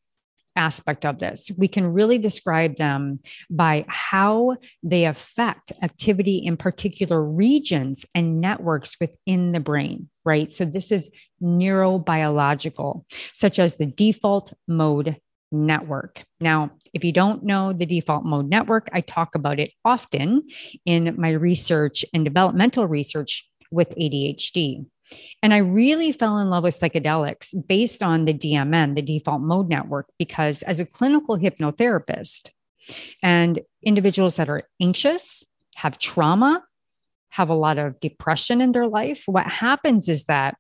aspect 0.57 1.05
of 1.05 1.19
this 1.19 1.51
we 1.57 1.69
can 1.69 1.93
really 1.93 2.19
describe 2.19 2.77
them 2.77 3.21
by 3.51 3.85
how 3.89 4.57
they 4.83 5.05
affect 5.05 5.73
activity 5.83 6.39
in 6.39 6.57
particular 6.57 7.23
regions 7.23 8.05
and 8.15 8.41
networks 8.41 8.97
within 9.01 9.53
the 9.53 9.61
brain 9.61 10.09
right 10.25 10.53
so 10.53 10.65
this 10.65 10.91
is 10.91 11.11
neurobiological 11.43 13.05
such 13.33 13.59
as 13.59 13.75
the 13.75 13.87
default 13.87 14.53
mode 14.67 15.17
network. 15.53 16.25
Now, 16.41 16.71
if 16.93 17.05
you 17.05 17.13
don't 17.13 17.45
know 17.45 17.73
the 17.73 17.87
default 17.87 18.25
mode 18.25 18.49
network, 18.49 18.89
I 18.93 19.01
talk 19.01 19.35
about 19.35 19.61
it 19.61 19.73
often 19.85 20.43
in 20.85 21.15
my 21.19 21.31
research 21.31 22.05
and 22.13 22.25
developmental 22.25 22.87
research 22.87 23.49
with 23.71 23.91
ADHD. 23.97 24.87
And 25.43 25.55
I 25.55 25.59
really 25.59 26.13
fell 26.13 26.39
in 26.39 26.51
love 26.51 26.65
with 26.65 26.79
psychedelics 26.79 27.55
based 27.67 28.03
on 28.03 28.25
the 28.25 28.35
DMN, 28.35 28.95
the 28.95 29.03
default 29.03 29.43
mode 29.43 29.69
network, 29.69 30.09
because 30.19 30.63
as 30.63 30.81
a 30.81 30.87
clinical 30.87 31.39
hypnotherapist 31.39 32.51
and 33.23 33.61
individuals 33.83 34.37
that 34.37 34.49
are 34.49 34.65
anxious, 34.81 35.45
have 35.77 35.99
trauma, 35.99 36.63
have 37.31 37.49
a 37.49 37.55
lot 37.55 37.79
of 37.79 38.01
depression 38.01 38.61
in 38.61 38.73
their 38.73 38.89
life, 38.89 39.25
what 39.27 39.47
happens 39.47 40.09
is 40.09 40.25
that 40.25 40.57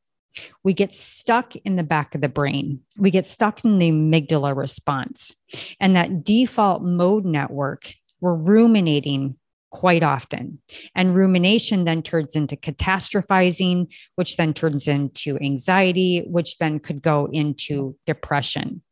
we 0.62 0.74
get 0.74 0.94
stuck 0.94 1.56
in 1.56 1.76
the 1.76 1.82
back 1.82 2.14
of 2.14 2.20
the 2.20 2.28
brain. 2.28 2.80
We 2.98 3.10
get 3.10 3.26
stuck 3.26 3.64
in 3.64 3.78
the 3.78 3.90
amygdala 3.90 4.54
response. 4.54 5.34
And 5.80 5.96
that 5.96 6.24
default 6.24 6.82
mode 6.82 7.24
network, 7.24 7.92
we're 8.20 8.34
ruminating 8.34 9.36
quite 9.70 10.02
often. 10.02 10.58
And 10.94 11.14
rumination 11.14 11.84
then 11.84 12.02
turns 12.02 12.36
into 12.36 12.56
catastrophizing, 12.56 13.88
which 14.14 14.36
then 14.36 14.54
turns 14.54 14.88
into 14.88 15.38
anxiety, 15.38 16.24
which 16.26 16.58
then 16.58 16.78
could 16.78 17.02
go 17.02 17.28
into 17.32 17.96
depression. 18.06 18.82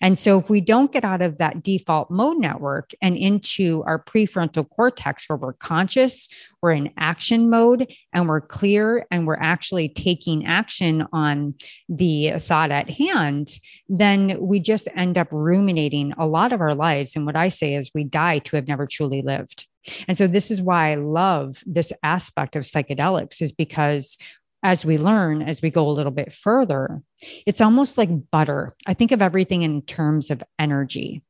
And 0.00 0.18
so, 0.18 0.38
if 0.38 0.50
we 0.50 0.60
don't 0.60 0.92
get 0.92 1.04
out 1.04 1.22
of 1.22 1.38
that 1.38 1.62
default 1.62 2.10
mode 2.10 2.38
network 2.38 2.90
and 3.00 3.16
into 3.16 3.82
our 3.86 4.02
prefrontal 4.02 4.68
cortex, 4.68 5.28
where 5.28 5.36
we're 5.36 5.54
conscious, 5.54 6.28
we're 6.60 6.72
in 6.72 6.90
action 6.98 7.48
mode, 7.48 7.90
and 8.12 8.28
we're 8.28 8.40
clear, 8.42 9.06
and 9.10 9.26
we're 9.26 9.40
actually 9.40 9.88
taking 9.88 10.46
action 10.46 11.06
on 11.12 11.54
the 11.88 12.32
thought 12.38 12.70
at 12.70 12.90
hand, 12.90 13.58
then 13.88 14.36
we 14.40 14.60
just 14.60 14.88
end 14.94 15.16
up 15.16 15.28
ruminating 15.30 16.12
a 16.18 16.26
lot 16.26 16.52
of 16.52 16.60
our 16.60 16.74
lives. 16.74 17.16
And 17.16 17.24
what 17.24 17.36
I 17.36 17.48
say 17.48 17.74
is, 17.74 17.90
we 17.94 18.04
die 18.04 18.40
to 18.40 18.56
have 18.56 18.68
never 18.68 18.86
truly 18.86 19.22
lived. 19.22 19.66
And 20.08 20.16
so, 20.16 20.26
this 20.26 20.50
is 20.50 20.60
why 20.60 20.92
I 20.92 20.96
love 20.96 21.62
this 21.64 21.92
aspect 22.02 22.54
of 22.54 22.64
psychedelics, 22.64 23.40
is 23.40 23.52
because 23.52 24.18
as 24.64 24.82
we 24.84 24.96
learn, 24.96 25.42
as 25.42 25.60
we 25.60 25.70
go 25.70 25.86
a 25.86 25.92
little 25.92 26.10
bit 26.10 26.32
further, 26.32 27.02
it's 27.46 27.60
almost 27.60 27.98
like 27.98 28.30
butter. 28.30 28.74
I 28.86 28.94
think 28.94 29.12
of 29.12 29.20
everything 29.20 29.60
in 29.60 29.82
terms 29.82 30.30
of 30.30 30.42
energy. 30.58 31.22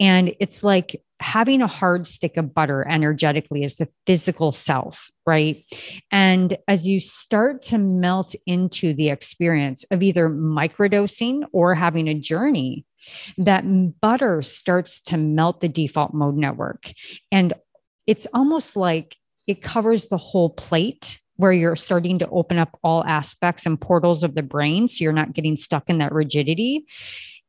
And 0.00 0.34
it's 0.40 0.64
like 0.64 1.00
having 1.20 1.62
a 1.62 1.68
hard 1.68 2.06
stick 2.06 2.36
of 2.36 2.52
butter 2.52 2.86
energetically 2.88 3.62
is 3.62 3.76
the 3.76 3.88
physical 4.06 4.50
self, 4.50 5.08
right? 5.24 5.62
And 6.10 6.58
as 6.66 6.88
you 6.88 6.98
start 6.98 7.62
to 7.62 7.78
melt 7.78 8.34
into 8.44 8.92
the 8.92 9.10
experience 9.10 9.84
of 9.92 10.02
either 10.02 10.28
microdosing 10.28 11.44
or 11.52 11.76
having 11.76 12.08
a 12.08 12.14
journey, 12.14 12.84
that 13.38 14.00
butter 14.00 14.42
starts 14.42 15.00
to 15.02 15.16
melt 15.16 15.60
the 15.60 15.68
default 15.68 16.12
mode 16.12 16.36
network. 16.36 16.90
And 17.30 17.52
it's 18.08 18.26
almost 18.34 18.74
like 18.74 19.16
it 19.46 19.62
covers 19.62 20.08
the 20.08 20.16
whole 20.16 20.50
plate 20.50 21.20
where 21.40 21.52
you're 21.52 21.74
starting 21.74 22.18
to 22.18 22.28
open 22.28 22.58
up 22.58 22.78
all 22.84 23.02
aspects 23.06 23.64
and 23.64 23.80
portals 23.80 24.22
of 24.22 24.34
the 24.34 24.42
brain. 24.42 24.86
So 24.86 25.02
you're 25.02 25.12
not 25.12 25.32
getting 25.32 25.56
stuck 25.56 25.88
in 25.88 25.96
that 25.98 26.12
rigidity. 26.12 26.84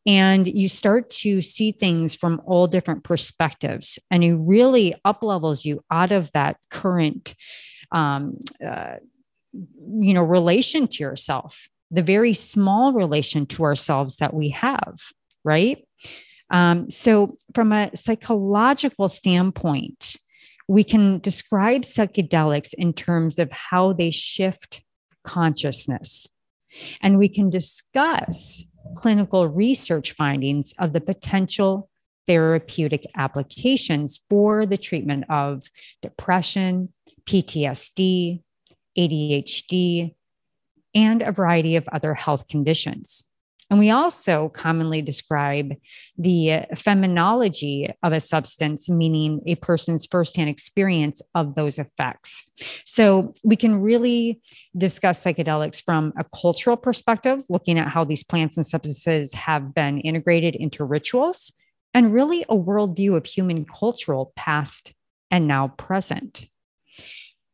And 0.06 0.48
you 0.48 0.70
start 0.70 1.10
to 1.22 1.42
see 1.42 1.74
things 1.74 2.16
from 2.16 2.42
all 2.46 2.68
different 2.68 3.04
perspectives. 3.04 4.00
And 4.10 4.24
it 4.24 4.36
really 4.36 4.96
up 5.04 5.24
levels 5.24 5.66
you 5.66 5.84
out 5.92 6.14
of 6.14 6.32
that 6.32 6.56
current, 6.70 7.36
um, 7.92 8.38
uh, 8.66 8.96
you 9.54 10.14
know, 10.14 10.24
relation 10.24 10.88
to 10.88 11.04
yourself, 11.04 11.68
the 11.92 12.02
very 12.02 12.34
small 12.34 12.94
relation 12.94 13.46
to 13.48 13.64
ourselves 13.64 14.18
that 14.18 14.34
we 14.34 14.50
have, 14.50 15.00
right? 15.44 15.86
Um, 16.50 16.90
so, 16.90 17.36
from 17.54 17.74
a 17.74 17.96
psychological 17.96 19.10
standpoint, 19.10 20.16
we 20.68 20.84
can 20.84 21.20
describe 21.20 21.82
psychedelics 21.82 22.74
in 22.78 22.94
terms 22.94 23.40
of 23.40 23.52
how 23.52 23.94
they 23.94 24.12
shift 24.12 24.84
consciousness. 25.24 26.28
And 27.02 27.18
we 27.18 27.28
can 27.28 27.50
discuss 27.50 28.64
clinical 28.96 29.48
research 29.48 30.14
findings 30.14 30.74
of 30.80 30.94
the 30.94 31.02
potential 31.02 31.90
therapeutic 32.28 33.06
applications 33.16 34.20
for 34.30 34.66
the 34.66 34.78
treatment 34.78 35.26
of 35.30 35.64
depression, 36.02 36.90
PTSD, 37.26 38.42
ADHD, 38.98 40.16
and 40.94 41.22
a 41.22 41.32
variety 41.32 41.76
of 41.76 41.88
other 41.92 42.14
health 42.14 42.48
conditions. 42.48 43.24
And 43.72 43.80
we 43.80 43.90
also 43.90 44.50
commonly 44.50 45.02
describe 45.02 45.74
the 46.18 46.54
uh, 46.54 46.66
phenomenology 46.76 47.90
of 48.04 48.12
a 48.12 48.20
substance, 48.20 48.90
meaning 48.90 49.40
a 49.48 49.56
person's 49.56 50.06
firsthand 50.06 50.50
experience 50.50 51.22
of 51.36 51.56
those 51.56 51.80
effects. 51.80 52.46
So 52.86 53.34
we 53.46 53.56
can 53.56 53.82
really 53.82 54.42
discuss 54.78 55.24
psychedelics 55.24 55.82
from 55.84 56.12
a 56.20 56.26
cultural 56.40 56.76
perspective, 56.76 57.44
looking 57.48 57.80
at 57.80 57.88
how 57.88 58.04
these 58.04 58.26
plants 58.26 58.58
and 58.58 58.66
substances 58.68 59.34
have 59.34 59.74
been 59.74 60.00
integrated 60.00 60.54
into 60.54 60.84
rituals, 60.84 61.54
and 61.94 62.14
really 62.14 62.44
a 62.50 62.56
worldview 62.58 63.16
of 63.16 63.26
human 63.26 63.64
cultural 63.64 64.34
past 64.36 64.94
and 65.32 65.48
now 65.48 65.70
present. 65.70 66.46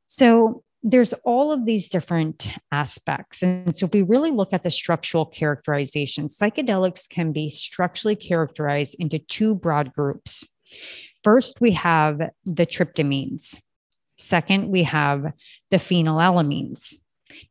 So 0.07 0.63
there's 0.89 1.11
all 1.25 1.51
of 1.51 1.65
these 1.65 1.89
different 1.89 2.47
aspects. 2.71 3.43
And 3.43 3.75
so 3.75 3.87
if 3.87 3.91
we 3.91 4.03
really 4.03 4.31
look 4.31 4.53
at 4.53 4.63
the 4.63 4.71
structural 4.71 5.25
characterization, 5.25 6.27
psychedelics 6.27 7.09
can 7.09 7.33
be 7.33 7.49
structurally 7.49 8.15
characterized 8.15 8.95
into 8.97 9.19
two 9.19 9.53
broad 9.53 9.91
groups. 9.93 10.45
First, 11.25 11.59
we 11.59 11.71
have 11.71 12.21
the 12.45 12.65
tryptamines. 12.65 13.59
Second, 14.17 14.69
we 14.69 14.83
have 14.83 15.33
the 15.71 15.77
phenylethylamines. 15.77 16.93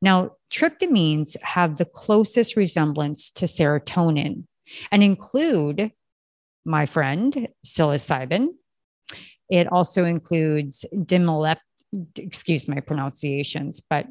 Now, 0.01 0.31
tryptamines 0.51 1.37
have 1.43 1.77
the 1.77 1.85
closest 1.85 2.57
resemblance 2.57 3.31
to 3.33 3.45
serotonin 3.45 4.45
and 4.91 5.03
include, 5.05 5.93
my 6.65 6.87
friend, 6.87 7.49
psilocybin. 7.67 8.47
It 9.51 9.71
also 9.71 10.07
includes 10.07 10.87
dimolep 10.95 11.59
excuse 12.17 12.69
my 12.69 12.81
pronunciations, 12.81 13.81
but 13.81 14.07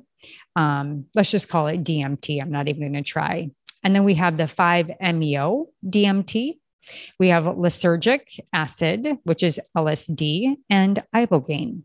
um, 0.56 1.06
let's 1.16 1.32
just 1.32 1.50
call 1.50 1.68
it 1.68 1.84
DMT. 1.84 2.42
I'm 2.42 2.52
not 2.52 2.68
even 2.68 2.82
going 2.82 3.04
to 3.04 3.10
try. 3.10 3.50
And 3.84 3.96
then 3.96 4.04
we 4.04 4.16
have 4.16 4.38
the 4.38 4.46
5-MeO 4.46 5.68
DMT. 5.88 6.58
We 7.20 7.28
have 7.30 7.44
lysergic 7.44 8.40
acid, 8.54 9.08
which 9.24 9.44
is 9.44 9.60
LSD, 9.78 10.56
and 10.70 11.04
ibogaine. 11.16 11.82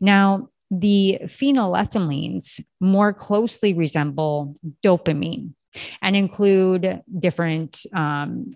Now, 0.00 0.48
the 0.70 1.20
phenylethylamines 1.24 2.60
more 2.80 3.12
closely 3.12 3.74
resemble 3.74 4.56
dopamine 4.84 5.52
and 6.02 6.16
include 6.16 7.02
different 7.18 7.84
um, 7.94 8.54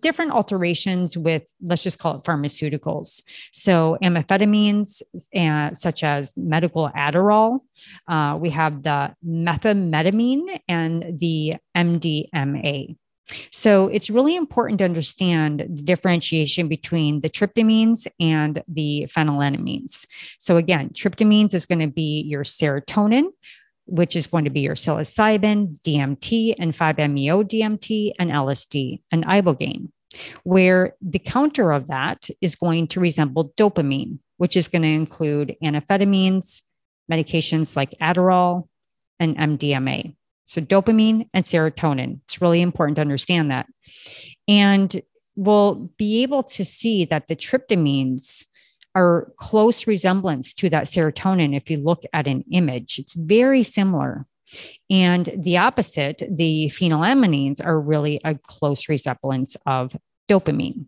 different 0.00 0.30
alterations 0.32 1.18
with 1.18 1.52
let's 1.62 1.82
just 1.82 1.98
call 1.98 2.16
it 2.16 2.24
pharmaceuticals 2.24 3.22
so 3.52 3.98
amphetamines 4.02 5.02
uh, 5.36 5.72
such 5.74 6.02
as 6.02 6.34
medical 6.36 6.90
adderall 6.96 7.60
uh, 8.08 8.36
we 8.40 8.48
have 8.48 8.82
the 8.82 9.14
methamphetamine 9.26 10.60
and 10.68 11.18
the 11.18 11.56
mdma 11.76 12.96
so 13.50 13.88
it's 13.88 14.10
really 14.10 14.36
important 14.36 14.78
to 14.78 14.84
understand 14.84 15.60
the 15.60 15.82
differentiation 15.82 16.68
between 16.68 17.20
the 17.20 17.30
tryptamines 17.30 18.06
and 18.18 18.62
the 18.68 19.06
phenylethylamines. 19.14 20.06
So 20.38 20.56
again, 20.56 20.90
tryptamines 20.90 21.54
is 21.54 21.66
going 21.66 21.80
to 21.80 21.86
be 21.86 22.22
your 22.22 22.44
serotonin, 22.44 23.26
which 23.86 24.16
is 24.16 24.26
going 24.26 24.44
to 24.44 24.50
be 24.50 24.60
your 24.60 24.74
psilocybin, 24.74 25.78
DMT, 25.84 26.54
and 26.58 26.72
5-MeO 26.72 27.42
DMT, 27.44 28.12
and 28.18 28.30
LSD, 28.30 29.02
and 29.10 29.24
ibogaine, 29.26 29.88
where 30.44 30.94
the 31.00 31.18
counter 31.18 31.72
of 31.72 31.88
that 31.88 32.28
is 32.40 32.54
going 32.54 32.86
to 32.88 33.00
resemble 33.00 33.52
dopamine, 33.56 34.18
which 34.36 34.56
is 34.56 34.68
going 34.68 34.82
to 34.82 34.88
include 34.88 35.56
amphetamines, 35.62 36.62
medications 37.10 37.76
like 37.76 37.94
Adderall, 38.00 38.68
and 39.18 39.36
MDMA. 39.36 40.16
So, 40.46 40.60
dopamine 40.60 41.28
and 41.32 41.44
serotonin. 41.44 42.20
It's 42.24 42.40
really 42.40 42.60
important 42.60 42.96
to 42.96 43.02
understand 43.02 43.52
that. 43.52 43.66
And 44.48 45.00
we'll 45.36 45.90
be 45.96 46.22
able 46.22 46.42
to 46.42 46.64
see 46.64 47.04
that 47.04 47.28
the 47.28 47.36
tryptamines 47.36 48.46
are 48.94 49.32
close 49.36 49.86
resemblance 49.86 50.52
to 50.54 50.70
that 50.70 50.84
serotonin 50.84 51.56
if 51.56 51.70
you 51.70 51.78
look 51.78 52.02
at 52.12 52.26
an 52.26 52.44
image. 52.50 52.98
It's 52.98 53.14
very 53.14 53.62
similar. 53.62 54.26
And 54.88 55.30
the 55.36 55.58
opposite, 55.58 56.22
the 56.28 56.72
phenylethylamines, 56.74 57.64
are 57.64 57.80
really 57.80 58.20
a 58.24 58.34
close 58.34 58.88
resemblance 58.88 59.56
of 59.66 59.94
dopamine. 60.28 60.86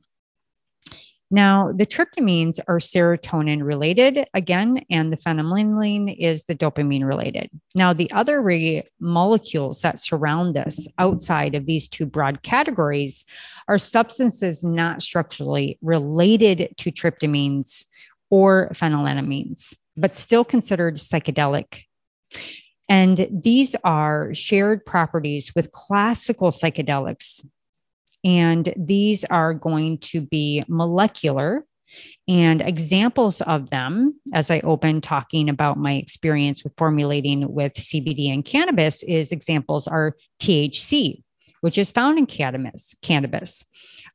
Now, 1.32 1.72
the 1.72 1.86
tryptamines 1.86 2.60
are 2.68 2.78
serotonin 2.78 3.62
related 3.62 4.26
again, 4.34 4.84
and 4.90 5.10
the 5.10 5.16
phenylethylamine 5.16 6.14
is 6.18 6.44
the 6.44 6.54
dopamine 6.54 7.06
related. 7.06 7.48
Now, 7.74 7.94
the 7.94 8.12
other 8.12 8.42
re- 8.42 8.82
molecules 9.00 9.80
that 9.80 9.98
surround 9.98 10.58
us 10.58 10.86
outside 10.98 11.54
of 11.54 11.64
these 11.64 11.88
two 11.88 12.04
broad 12.04 12.42
categories 12.42 13.24
are 13.66 13.78
substances 13.78 14.62
not 14.62 15.00
structurally 15.00 15.78
related 15.80 16.74
to 16.76 16.92
tryptamines 16.92 17.86
or 18.32 18.70
phenylethylamines, 18.72 19.76
but 19.94 20.16
still 20.16 20.42
considered 20.42 20.96
psychedelic. 20.96 21.82
And 22.88 23.28
these 23.30 23.76
are 23.84 24.32
shared 24.32 24.86
properties 24.86 25.52
with 25.54 25.70
classical 25.70 26.50
psychedelics. 26.50 27.44
And 28.24 28.72
these 28.74 29.24
are 29.26 29.52
going 29.52 29.98
to 29.98 30.22
be 30.22 30.64
molecular. 30.66 31.66
And 32.26 32.62
examples 32.62 33.42
of 33.42 33.68
them, 33.68 34.18
as 34.32 34.50
I 34.50 34.60
open 34.60 35.02
talking 35.02 35.50
about 35.50 35.76
my 35.76 35.92
experience 35.92 36.64
with 36.64 36.72
formulating 36.78 37.52
with 37.52 37.74
CBD 37.74 38.32
and 38.32 38.42
cannabis, 38.42 39.02
is 39.02 39.30
examples 39.30 39.86
are 39.86 40.16
THC, 40.40 41.22
which 41.62 41.78
is 41.78 41.92
found 41.92 42.18
in 42.18 42.26
cannabis. 42.26 42.94
cannabis. 43.02 43.64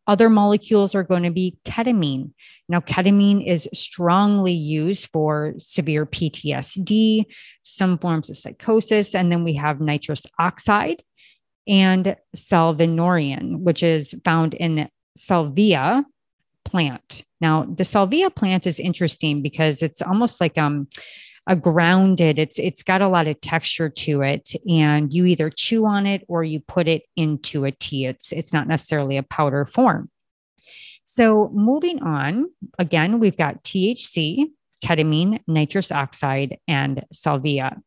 Other 0.06 0.30
molecules 0.30 0.94
are 0.94 1.04
going 1.04 1.24
to 1.24 1.32
be 1.32 1.58
ketamine. 1.66 2.32
Now, 2.70 2.82
ketamine 2.82 3.48
is 3.48 3.70
strongly 3.74 4.52
used 4.52 5.08
for 5.12 5.54
severe 5.58 6.06
PTSD, 6.06 7.26
some 7.64 7.98
forms 7.98 8.30
of 8.30 8.36
psychosis, 8.36 9.16
and 9.16 9.32
then 9.32 9.46
we 9.46 9.54
have 9.54 9.80
nitrous 9.80 10.26
oxide 10.38 11.04
and 11.68 12.18
salvinorin, 12.36 13.60
which 13.60 13.82
is 13.82 14.14
found 14.26 14.54
in 14.54 14.90
salvia 15.16 16.06
plant. 16.66 17.24
Now, 17.40 17.64
the 17.64 17.86
salvia 17.86 18.30
plant 18.30 18.68
is 18.68 18.80
interesting 18.80 19.42
because 19.42 19.82
it's 19.82 20.02
almost 20.02 20.42
like 20.42 20.58
um, 20.58 20.90
a 21.48 21.56
grounded 21.56 22.38
it's 22.38 22.60
it's 22.60 22.84
got 22.84 23.02
a 23.02 23.08
lot 23.08 23.28
of 23.28 23.40
texture 23.40 23.90
to 23.90 24.22
it 24.22 24.52
and 24.70 25.14
you 25.14 25.26
either 25.26 25.50
chew 25.50 25.86
on 25.86 26.06
it 26.06 26.24
or 26.28 26.44
you 26.44 26.60
put 26.60 26.88
it 26.88 27.04
into 27.16 27.66
a 27.66 27.72
tea. 27.72 28.06
It's 28.06 28.32
it's 28.34 28.54
not 28.54 28.68
necessarily 28.68 29.18
a 29.18 29.24
powder 29.24 29.66
form. 29.66 30.10
So 31.06 31.50
moving 31.54 32.04
on 32.04 32.48
again 32.78 33.20
we've 33.20 33.38
got 33.38 33.64
thc 33.64 34.46
ketamine 34.84 35.40
nitrous 35.48 35.92
oxide 35.92 36.60
and 36.68 37.04
salvia. 37.14 37.78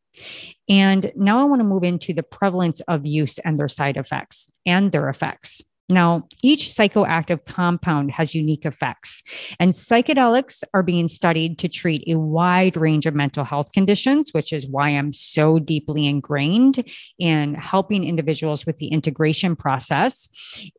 And 0.68 1.12
now 1.14 1.40
i 1.40 1.44
want 1.44 1.60
to 1.60 1.64
move 1.64 1.84
into 1.84 2.14
the 2.14 2.22
prevalence 2.22 2.80
of 2.88 3.06
use 3.06 3.38
and 3.40 3.58
their 3.58 3.68
side 3.68 3.98
effects 3.98 4.48
and 4.64 4.90
their 4.90 5.08
effects 5.08 5.62
now, 5.90 6.26
each 6.42 6.66
psychoactive 6.66 7.44
compound 7.44 8.10
has 8.12 8.34
unique 8.34 8.64
effects, 8.64 9.22
and 9.58 9.72
psychedelics 9.72 10.62
are 10.74 10.82
being 10.82 11.08
studied 11.08 11.58
to 11.60 11.68
treat 11.68 12.04
a 12.06 12.18
wide 12.18 12.76
range 12.76 13.06
of 13.06 13.14
mental 13.14 13.44
health 13.44 13.72
conditions, 13.72 14.30
which 14.32 14.52
is 14.52 14.66
why 14.66 14.90
I'm 14.90 15.12
so 15.12 15.58
deeply 15.58 16.06
ingrained 16.06 16.88
in 17.18 17.54
helping 17.54 18.04
individuals 18.04 18.66
with 18.66 18.78
the 18.78 18.88
integration 18.88 19.56
process 19.56 20.28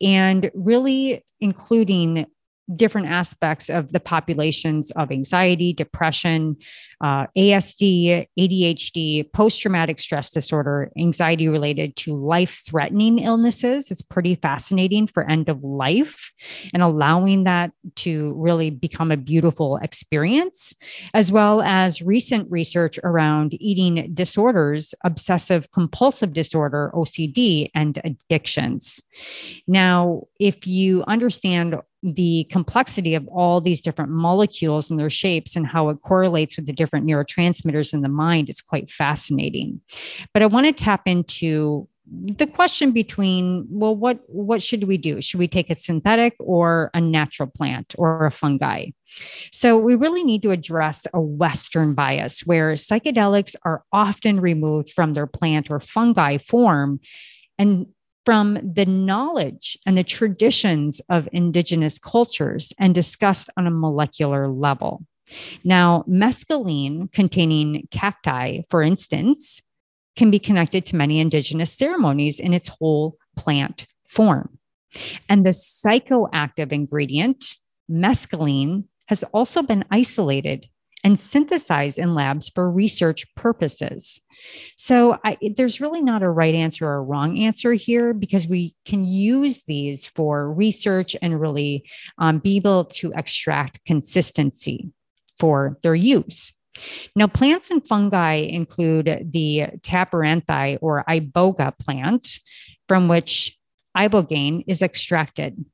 and 0.02 0.52
really 0.54 1.24
including 1.40 2.28
different 2.76 3.08
aspects 3.08 3.70
of 3.70 3.92
the 3.92 4.00
populations 4.00 4.92
of 4.92 5.12
anxiety, 5.12 5.74
depression, 5.74 6.56
uh, 7.02 7.26
ASD, 7.38 8.28
ADHD, 8.40 9.32
post 9.34 9.62
traumatic 9.62 10.00
stress 10.00 10.30
disorder, 10.30 10.92
anxiety 10.98 11.48
related 11.48 11.96
to 11.96 12.16
life 12.16 12.62
threatening 12.66 13.20
illnesses. 13.20 13.92
It's 13.92 14.02
pretty 14.02 14.36
fascinating 14.36 15.08
for 15.08 15.30
end 15.30 15.50
of 15.50 15.64
life 15.64 16.32
and 16.74 16.84
allowing 16.84 17.44
that 17.46 17.72
to 17.96 18.34
really 18.38 18.70
become 18.70 19.12
a 19.12 19.18
beautiful 19.18 19.78
experience, 19.78 20.74
as 21.14 21.32
well 21.32 21.62
as 21.62 22.02
recent 22.02 22.50
research 22.52 23.00
around 23.04 23.56
eating 23.60 24.12
disorders, 24.14 24.94
obsessive 25.04 25.72
compulsive 25.72 26.34
disorder, 26.34 26.92
OCD, 26.94 27.70
and 27.74 28.00
addictions. 28.04 29.02
Now, 29.68 30.24
if 30.40 30.68
you 30.68 31.04
understand 31.08 31.76
the 32.04 32.48
complexity 32.50 33.14
of 33.14 33.28
all 33.28 33.62
these 33.62 33.82
different 33.82 34.12
molecules 34.12 34.90
and 34.90 35.00
their 35.00 35.10
shapes 35.10 35.56
and 35.56 35.68
how 35.68 35.90
it 35.90 36.02
correlates 36.02 36.56
with 36.56 36.66
the 36.66 36.74
different 36.74 37.06
neurotransmitters 37.06 37.94
in 37.94 38.02
the 38.02 38.10
mind 38.10 38.50
it's 38.50 38.62
quite 38.62 38.90
fascinating. 38.90 39.80
But 40.34 40.44
i 40.44 40.48
want 40.48 40.66
to 40.66 40.74
tap 40.74 41.08
into 41.08 41.88
the 42.12 42.48
question 42.48 42.92
between 42.92 43.66
well 43.70 43.96
what 43.96 44.20
what 44.28 44.62
should 44.62 44.86
we 44.86 44.98
do? 44.98 45.22
Should 45.22 45.40
we 45.40 45.48
take 45.48 45.70
a 45.70 45.76
synthetic 45.76 46.36
or 46.40 46.90
a 46.94 47.00
natural 47.00 47.48
plant 47.48 47.96
or 47.98 48.26
a 48.26 48.32
fungi? 48.32 48.88
So 49.52 49.78
we 49.78 49.96
really 49.96 50.24
need 50.24 50.42
to 50.44 50.52
address 50.52 51.06
a 51.14 51.22
western 51.22 51.94
bias 51.94 52.42
where 52.42 52.74
psychedelics 52.74 53.56
are 53.64 53.84
often 53.94 54.42
removed 54.42 54.90
from 54.90 55.14
their 55.14 55.28
plant 55.28 55.70
or 55.70 55.80
fungi 55.80 56.38
form 56.38 57.00
and 57.58 57.86
from 58.26 58.60
the 58.64 58.86
knowledge 58.86 59.78
and 59.86 59.98
the 59.98 60.04
traditions 60.04 61.02
of 61.10 61.28
indigenous 61.32 61.98
cultures 61.98 62.72
and 62.78 62.94
discussed 62.94 63.50
on 63.58 63.68
a 63.68 63.72
molecular 63.72 64.48
level 64.48 65.04
now 65.64 66.04
mescaline 66.08 67.12
containing 67.12 67.88
cacti 67.92 68.62
for 68.70 68.84
instance 68.84 69.62
can 70.16 70.32
be 70.32 70.40
connected 70.40 70.86
to 70.86 70.96
many 70.96 71.20
indigenous 71.20 71.72
ceremonies 71.72 72.40
in 72.40 72.54
its 72.54 72.68
whole 72.68 73.18
plant 73.36 73.86
form. 74.08 74.58
And 75.30 75.46
the 75.46 75.52
psychoactive 75.52 76.72
ingredient, 76.72 77.56
mescaline, 77.90 78.86
has 79.08 79.24
also 79.34 79.62
been 79.62 79.86
isolated 79.90 80.68
and 81.04 81.20
synthesized 81.20 81.98
in 81.98 82.14
labs 82.14 82.50
for 82.50 82.70
research 82.70 83.26
purposes. 83.36 84.20
So 84.76 85.18
I, 85.24 85.38
there's 85.56 85.82
really 85.82 86.02
not 86.02 86.24
a 86.24 86.30
right 86.30 86.56
answer 86.56 86.88
or 86.88 86.96
a 86.96 87.02
wrong 87.02 87.40
answer 87.40 87.74
here 87.74 88.14
because 88.14 88.48
we 88.48 88.76
can 88.86 89.04
use 89.04 89.64
these 89.64 90.08
for 90.08 90.52
research 90.52 91.16
and 91.22 91.40
really 91.40 91.86
um, 92.18 92.40
be 92.40 92.56
able 92.56 92.86
to 92.86 93.12
extract 93.16 93.84
consistency 93.86 94.90
for 95.38 95.78
their 95.84 95.96
use. 95.96 96.54
Now, 97.16 97.28
plants 97.28 97.70
and 97.70 97.86
fungi 97.86 98.36
include 98.36 99.28
the 99.32 99.66
Tabernanthe 99.82 100.78
or 100.82 101.04
iboga 101.08 101.78
plant, 101.78 102.40
from 102.88 103.08
which 103.08 103.58
ibogaine 103.98 104.64
is 104.68 104.82
extracted. 104.82 105.66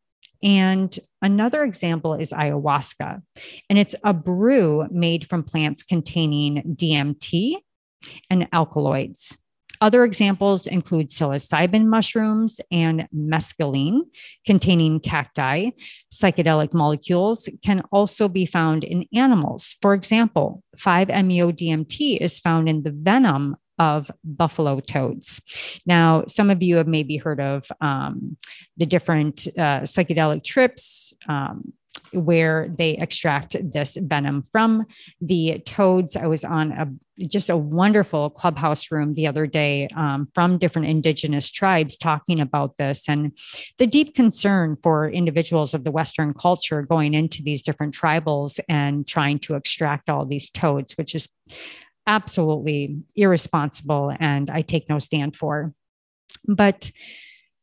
And 0.43 0.97
another 1.21 1.63
example 1.63 2.13
is 2.13 2.31
ayahuasca, 2.31 3.21
and 3.69 3.79
it's 3.79 3.95
a 4.03 4.13
brew 4.13 4.87
made 4.91 5.27
from 5.27 5.43
plants 5.43 5.83
containing 5.83 6.75
DMT 6.75 7.55
and 8.29 8.47
alkaloids. 8.53 9.37
Other 9.79 10.03
examples 10.03 10.65
include 10.65 11.09
psilocybin 11.09 11.85
mushrooms 11.85 12.59
and 12.71 13.07
mescaline 13.15 14.01
containing 14.45 14.99
cacti. 14.99 15.69
Psychedelic 16.11 16.73
molecules 16.73 17.47
can 17.63 17.83
also 17.91 18.27
be 18.27 18.45
found 18.45 18.83
in 18.83 19.05
animals. 19.13 19.75
For 19.81 19.93
example, 19.93 20.63
5-MeO 20.77 21.51
DMT 21.51 22.17
is 22.17 22.39
found 22.39 22.67
in 22.67 22.83
the 22.83 22.91
venom 22.91 23.55
of 23.79 24.11
buffalo 24.23 24.79
toads. 24.79 25.41
Now, 25.85 26.23
some 26.27 26.49
of 26.49 26.63
you 26.63 26.77
have 26.77 26.87
maybe 26.87 27.17
heard 27.17 27.39
of 27.39 27.71
um, 27.81 28.37
the 28.77 28.85
different 28.85 29.47
uh, 29.57 29.81
psychedelic 29.81 30.43
trips. 30.43 31.13
Um, 31.27 31.73
where 32.13 32.69
they 32.77 32.91
extract 32.91 33.55
this 33.73 33.97
venom 33.99 34.43
from 34.51 34.85
the 35.21 35.59
toads. 35.65 36.15
I 36.15 36.27
was 36.27 36.43
on 36.43 36.71
a 36.71 36.87
just 37.25 37.49
a 37.49 37.57
wonderful 37.57 38.29
clubhouse 38.29 38.91
room 38.91 39.15
the 39.15 39.25
other 39.25 39.47
day 39.47 39.87
um, 39.95 40.27
from 40.35 40.59
different 40.59 40.87
indigenous 40.87 41.49
tribes 41.49 41.97
talking 41.97 42.39
about 42.39 42.77
this 42.77 43.09
and 43.09 43.31
the 43.79 43.87
deep 43.87 44.13
concern 44.13 44.77
for 44.83 45.09
individuals 45.09 45.73
of 45.73 45.83
the 45.83 45.89
Western 45.89 46.31
culture 46.33 46.83
going 46.83 47.15
into 47.15 47.41
these 47.41 47.63
different 47.63 47.95
tribals 47.95 48.59
and 48.69 49.07
trying 49.07 49.39
to 49.39 49.55
extract 49.55 50.11
all 50.11 50.27
these 50.27 50.47
toads, 50.49 50.93
which 50.93 51.15
is 51.15 51.27
absolutely 52.07 53.01
irresponsible 53.15 54.13
and 54.19 54.49
I 54.49 54.61
take 54.61 54.89
no 54.89 54.99
stand 54.99 55.35
for. 55.35 55.73
But 56.47 56.91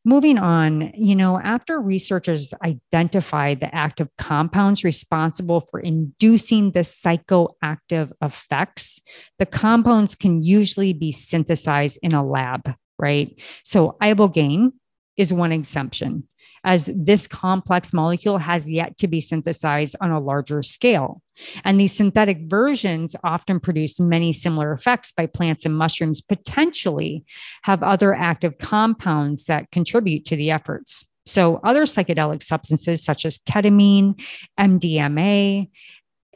Moving 0.07 0.37
on, 0.37 0.91
you 0.93 1.15
know, 1.15 1.39
after 1.39 1.81
researchers 1.81 2.53
identified 2.63 3.59
the 3.59 3.73
active 3.73 4.07
compounds 4.19 4.83
responsible 4.83 5.61
for 5.61 5.79
inducing 5.79 6.71
the 6.71 6.81
psychoactive 6.81 8.11
effects, 8.21 9.01
the 9.39 9.47
compounds 9.47 10.13
can 10.13 10.43
usually 10.43 10.93
be 10.93 11.11
synthesized 11.11 11.97
in 12.03 12.13
a 12.13 12.23
lab, 12.23 12.71
right? 12.99 13.35
So, 13.63 13.97
ibogaine 13.99 14.73
is 15.17 15.33
one 15.33 15.51
exemption 15.51 16.27
as 16.65 16.89
this 16.95 17.27
complex 17.27 17.93
molecule 17.93 18.39
has 18.39 18.69
yet 18.69 18.97
to 18.97 19.07
be 19.07 19.21
synthesized 19.21 19.95
on 20.01 20.11
a 20.11 20.19
larger 20.19 20.63
scale. 20.63 21.21
And 21.63 21.79
these 21.79 21.95
synthetic 21.95 22.39
versions 22.47 23.15
often 23.23 23.59
produce 23.59 23.99
many 23.99 24.33
similar 24.33 24.73
effects 24.73 25.11
by 25.11 25.27
plants 25.27 25.63
and 25.63 25.77
mushrooms, 25.77 26.21
potentially 26.21 27.23
have 27.63 27.83
other 27.83 28.13
active 28.13 28.57
compounds 28.57 29.45
that 29.45 29.69
contribute 29.71 30.25
to 30.25 30.35
the 30.35 30.51
efforts. 30.51 31.05
So, 31.27 31.59
other 31.63 31.83
psychedelic 31.83 32.43
substances 32.43 33.03
such 33.03 33.25
as 33.25 33.39
ketamine, 33.39 34.21
MDMA, 34.59 35.69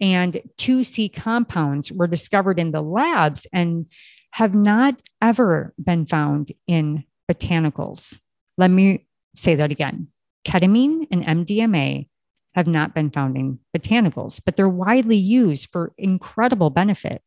and 0.01 0.41
2C 0.57 1.13
compounds 1.13 1.91
were 1.91 2.07
discovered 2.07 2.59
in 2.59 2.71
the 2.71 2.81
labs 2.81 3.45
and 3.51 3.85
have 4.31 4.55
not 4.55 4.95
ever 5.21 5.73
been 5.83 6.05
found 6.05 6.51
in 6.67 7.03
botanicals. 7.31 8.17
Let 8.57 8.71
me 8.71 9.07
say 9.35 9.55
that 9.55 9.71
again 9.71 10.07
ketamine 10.45 11.07
and 11.11 11.25
MDMA 11.25 12.07
have 12.55 12.67
not 12.67 12.95
been 12.95 13.11
found 13.11 13.37
in 13.37 13.59
botanicals, 13.75 14.41
but 14.43 14.55
they're 14.55 14.67
widely 14.67 15.17
used 15.17 15.69
for 15.71 15.93
incredible 15.97 16.69
benefit. 16.69 17.21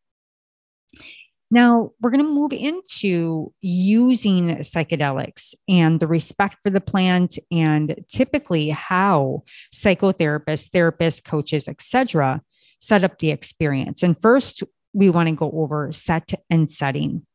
Now, 1.50 1.90
we're 2.00 2.10
going 2.10 2.24
to 2.24 2.32
move 2.32 2.54
into 2.54 3.52
using 3.60 4.56
psychedelics 4.60 5.54
and 5.68 6.00
the 6.00 6.06
respect 6.06 6.56
for 6.62 6.70
the 6.70 6.80
plant 6.80 7.38
and 7.50 7.94
typically 8.10 8.70
how 8.70 9.42
psychotherapists, 9.74 10.70
therapists, 10.70 11.22
coaches, 11.22 11.68
etc., 11.68 12.40
set 12.80 13.04
up 13.04 13.18
the 13.18 13.30
experience. 13.30 14.02
And 14.02 14.18
first, 14.18 14.62
we 14.94 15.10
want 15.10 15.28
to 15.28 15.34
go 15.34 15.50
over 15.52 15.92
set 15.92 16.32
and 16.48 16.70
setting. 16.70 17.26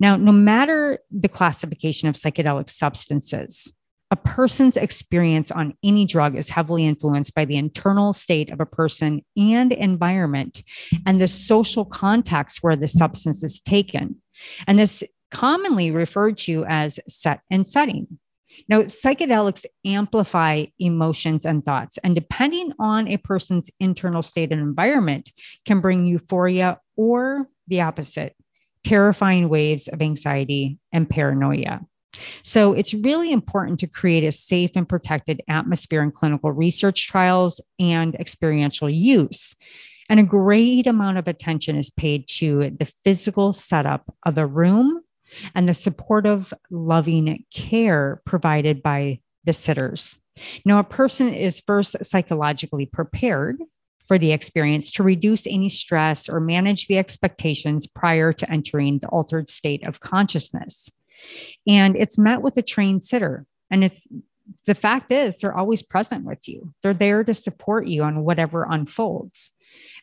Now, 0.00 0.16
no 0.16 0.32
matter 0.32 0.98
the 1.12 1.28
classification 1.28 2.08
of 2.08 2.16
psychedelic 2.16 2.68
substances, 2.68 3.72
a 4.10 4.16
person's 4.16 4.76
experience 4.76 5.50
on 5.50 5.74
any 5.84 6.04
drug 6.04 6.36
is 6.36 6.50
heavily 6.50 6.84
influenced 6.84 7.34
by 7.34 7.44
the 7.44 7.56
internal 7.56 8.12
state 8.12 8.50
of 8.50 8.60
a 8.60 8.66
person 8.66 9.24
and 9.36 9.72
environment 9.72 10.62
and 11.06 11.18
the 11.18 11.28
social 11.28 11.84
context 11.84 12.58
where 12.62 12.76
the 12.76 12.88
substance 12.88 13.44
is 13.44 13.60
taken. 13.60 14.16
And 14.66 14.78
this 14.78 15.04
commonly 15.30 15.90
referred 15.90 16.38
to 16.38 16.64
as 16.66 16.98
set 17.08 17.40
and 17.50 17.66
setting. 17.66 18.18
Now, 18.68 18.82
psychedelics 18.82 19.64
amplify 19.84 20.66
emotions 20.78 21.46
and 21.46 21.64
thoughts, 21.64 21.98
and 22.04 22.14
depending 22.14 22.72
on 22.78 23.08
a 23.08 23.16
person's 23.16 23.70
internal 23.80 24.22
state 24.22 24.52
and 24.52 24.60
environment, 24.60 25.32
can 25.64 25.80
bring 25.80 26.04
euphoria 26.04 26.78
or 26.96 27.48
the 27.68 27.80
opposite, 27.80 28.36
terrifying 28.84 29.48
waves 29.48 29.88
of 29.88 30.02
anxiety 30.02 30.78
and 30.92 31.08
paranoia. 31.08 31.80
So 32.42 32.72
it's 32.72 32.94
really 32.94 33.32
important 33.32 33.80
to 33.80 33.86
create 33.86 34.24
a 34.24 34.32
safe 34.32 34.72
and 34.74 34.88
protected 34.88 35.42
atmosphere 35.48 36.02
in 36.02 36.10
clinical 36.10 36.52
research 36.52 37.06
trials 37.06 37.60
and 37.78 38.14
experiential 38.16 38.90
use. 38.90 39.54
And 40.08 40.18
a 40.18 40.24
great 40.24 40.86
amount 40.88 41.18
of 41.18 41.28
attention 41.28 41.76
is 41.76 41.90
paid 41.90 42.26
to 42.38 42.70
the 42.78 42.92
physical 43.04 43.52
setup 43.52 44.12
of 44.26 44.34
the 44.34 44.46
room 44.46 45.00
and 45.54 45.68
the 45.68 45.74
supportive, 45.74 46.52
loving 46.70 47.44
care 47.54 48.20
provided 48.24 48.82
by 48.82 49.20
the 49.44 49.52
sitters. 49.52 50.18
Now, 50.64 50.78
a 50.80 50.84
person 50.84 51.32
is 51.32 51.62
first 51.64 51.96
psychologically 52.04 52.86
prepared 52.86 53.62
for 54.08 54.18
the 54.18 54.32
experience 54.32 54.90
to 54.90 55.04
reduce 55.04 55.46
any 55.46 55.68
stress 55.68 56.28
or 56.28 56.40
manage 56.40 56.88
the 56.88 56.98
expectations 56.98 57.86
prior 57.86 58.32
to 58.32 58.50
entering 58.50 58.98
the 58.98 59.06
altered 59.08 59.48
state 59.48 59.86
of 59.86 60.00
consciousness. 60.00 60.90
And 61.66 61.96
it's 61.96 62.18
met 62.18 62.42
with 62.42 62.56
a 62.56 62.62
trained 62.62 63.04
sitter. 63.04 63.46
And 63.70 63.84
it's 63.84 64.06
the 64.66 64.74
fact 64.74 65.10
is, 65.10 65.38
they're 65.38 65.56
always 65.56 65.82
present 65.82 66.24
with 66.24 66.48
you, 66.48 66.74
they're 66.82 66.94
there 66.94 67.24
to 67.24 67.34
support 67.34 67.86
you 67.86 68.02
on 68.02 68.24
whatever 68.24 68.66
unfolds. 68.68 69.50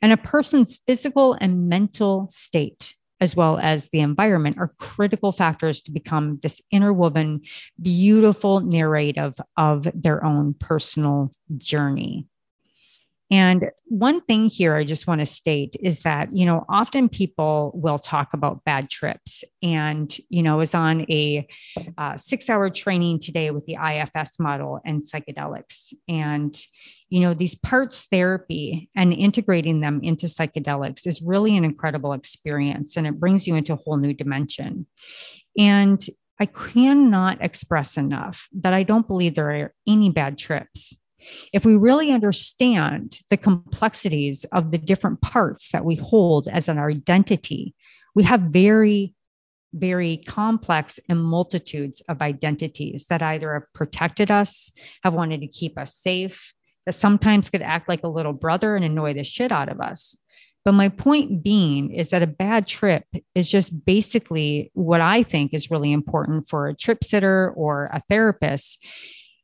And 0.02 0.14
a 0.14 0.18
person's 0.18 0.80
physical 0.88 1.36
and 1.42 1.68
mental 1.68 2.28
state, 2.30 2.96
as 3.20 3.36
well 3.36 3.58
as 3.58 3.90
the 3.90 4.00
environment, 4.00 4.58
are 4.58 4.74
critical 4.78 5.32
factors 5.32 5.82
to 5.82 5.92
become 5.92 6.40
this 6.42 6.62
interwoven, 6.72 7.42
beautiful 7.82 8.62
narrative 8.62 9.40
of 9.58 9.88
their 9.94 10.24
own 10.24 10.54
personal 10.54 11.34
journey. 11.58 12.28
And 13.30 13.72
one 13.88 14.22
thing 14.22 14.48
here 14.48 14.76
I 14.76 14.86
just 14.86 15.06
want 15.06 15.20
to 15.20 15.26
state 15.26 15.76
is 15.82 16.02
that, 16.02 16.34
you 16.34 16.46
know, 16.46 16.66
often 16.70 17.10
people 17.10 17.72
will 17.76 18.00
talk 18.00 18.34
about 18.34 18.64
bad 18.64 18.90
trips. 18.90 19.44
And, 19.62 20.16
you 20.30 20.42
know, 20.42 20.54
I 20.54 20.58
was 20.58 20.74
on 20.74 21.02
a 21.12 21.46
uh, 21.98 22.16
six 22.16 22.50
hour 22.50 22.70
training 22.70 23.20
today 23.20 23.52
with 23.52 23.66
the 23.66 23.76
IFS 23.76 24.40
model 24.40 24.80
and 24.86 25.02
psychedelics. 25.02 25.94
And, 26.08 26.58
you 27.10 27.20
know, 27.20 27.34
these 27.34 27.56
parts 27.56 28.08
therapy 28.10 28.90
and 28.96 29.12
integrating 29.12 29.82
them 29.82 30.00
into 30.04 30.28
psychedelics 30.28 31.06
is 31.06 31.22
really 31.22 31.58
an 31.58 31.66
incredible 31.66 32.14
experience 32.14 32.96
and 32.96 33.06
it 33.06 33.20
brings 33.20 33.46
you 33.46 33.56
into 33.56 33.74
a 33.74 33.78
whole 33.78 33.98
new 33.98 34.14
dimension. 34.14 34.86
And 35.58 36.06
I 36.40 36.46
cannot 36.46 37.42
express 37.42 37.98
enough 37.98 38.48
that 38.60 38.74
I 38.74 38.84
don't 38.84 39.08
believe 39.08 39.36
there 39.36 39.52
are 39.52 39.74
any 39.88 40.12
bad 40.12 40.38
trips. 40.38 40.96
If 41.54 41.66
we 41.66 41.76
really 41.76 42.12
understand 42.12 43.20
the 43.30 43.38
complexities 43.38 44.46
of 44.52 44.72
the 44.72 44.78
different 44.78 45.22
parts 45.22 45.72
that 45.72 45.86
we 45.86 45.96
hold 45.96 46.48
as 46.48 46.70
an 46.70 46.78
identity, 46.78 47.74
we 48.16 48.24
have 48.24 48.42
very, 48.42 49.14
very 49.74 50.18
complex 50.18 51.00
and 51.10 51.24
multitudes 51.24 52.02
of 52.08 52.22
identities 52.22 53.06
that 53.10 53.22
either 53.22 53.54
have 53.54 53.74
protected 53.74 54.32
us, 54.32 54.72
have 55.04 55.14
wanted 55.14 55.42
to 55.42 55.48
keep 55.48 55.78
us 55.78 55.96
safe, 55.96 56.54
that 56.86 56.94
sometimes 56.94 57.50
could 57.50 57.62
act 57.62 57.90
like 57.90 58.04
a 58.04 58.10
little 58.10 58.34
brother 58.34 58.76
and 58.76 58.86
annoy 58.86 59.14
the 59.14 59.24
shit 59.24 59.52
out 59.52 59.70
of 59.70 59.82
us. 59.82 60.16
But 60.64 60.74
my 60.74 60.90
point 60.90 61.44
being 61.44 61.94
is 61.94 62.10
that 62.10 62.24
a 62.24 62.28
bad 62.28 62.68
trip 62.68 63.06
is 63.34 63.50
just 63.50 63.86
basically 63.86 64.70
what 64.74 65.00
I 65.00 65.24
think 65.24 65.54
is 65.54 65.72
really 65.72 65.94
important 65.94 66.50
for 66.50 66.68
a 66.68 66.76
trip 66.76 67.04
sitter 67.04 67.52
or 67.52 67.86
a 67.94 68.02
therapist 68.10 68.84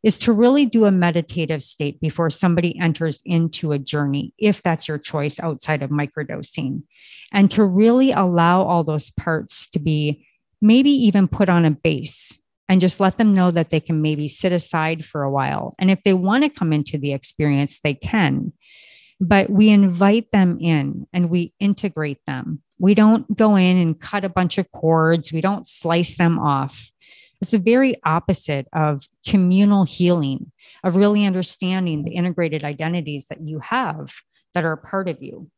is 0.04 0.20
to 0.20 0.34
really 0.34 0.66
do 0.66 0.86
a 0.86 0.92
meditative 0.92 1.64
state 1.64 2.00
before 2.02 2.30
somebody 2.30 2.78
enters 2.80 3.22
into 3.26 3.72
a 3.72 3.80
journey, 3.80 4.34
if 4.38 4.62
that's 4.62 4.88
your 4.88 4.98
choice 4.98 5.40
outside 5.40 5.82
of 5.82 5.90
microdosing, 5.90 6.84
and 7.32 7.50
to 7.52 7.64
really 7.64 8.12
allow 8.12 8.64
all 8.64 8.84
those 8.84 9.12
parts 9.12 9.70
to 9.70 9.80
be 9.80 10.28
maybe 10.62 10.92
even 10.92 11.28
put 11.28 11.50
on 11.50 11.66
a 11.66 11.72
base 11.72 12.38
and 12.70 12.82
just 12.82 13.00
let 13.00 13.18
them 13.18 13.34
know 13.34 13.52
that 13.52 13.70
they 13.70 13.80
can 13.80 14.02
maybe 14.02 14.28
sit 14.28 14.52
aside 14.52 15.06
for 15.06 15.24
a 15.24 15.32
while. 15.32 15.76
And 15.80 15.92
if 15.92 16.02
they 16.04 16.14
want 16.14 16.44
to 16.44 16.50
come 16.50 16.72
into 16.72 16.98
the 16.98 17.14
experience, 17.14 17.80
they 17.82 17.94
can 17.94 18.54
but 19.24 19.50
we 19.50 19.70
invite 19.70 20.32
them 20.32 20.58
in 20.60 21.08
and 21.14 21.30
we 21.30 21.54
integrate 21.60 22.20
them. 22.28 22.62
We 22.80 22.94
don't 22.94 23.36
go 23.36 23.56
in 23.56 23.78
and 23.78 24.00
cut 24.00 24.26
a 24.26 24.30
bunch 24.30 24.58
of 24.58 24.72
cords, 24.72 25.32
we 25.32 25.42
don't 25.42 25.68
slice 25.68 26.18
them 26.18 26.38
off. 26.40 26.92
It's 27.44 27.52
the 27.52 27.60
very 27.60 27.96
opposite 28.06 28.70
of 28.72 29.06
communal 29.28 29.84
healing, 29.84 30.54
of 30.82 30.96
really 30.96 31.26
understanding 31.26 32.06
the 32.06 32.12
integrated 32.12 32.64
identities 32.64 33.28
that 33.28 33.42
you 33.42 33.60
have 33.60 34.14
that 34.54 34.64
are 34.64 34.72
a 34.72 34.78
part 34.78 35.10
of 35.10 35.22
you. 35.22 35.52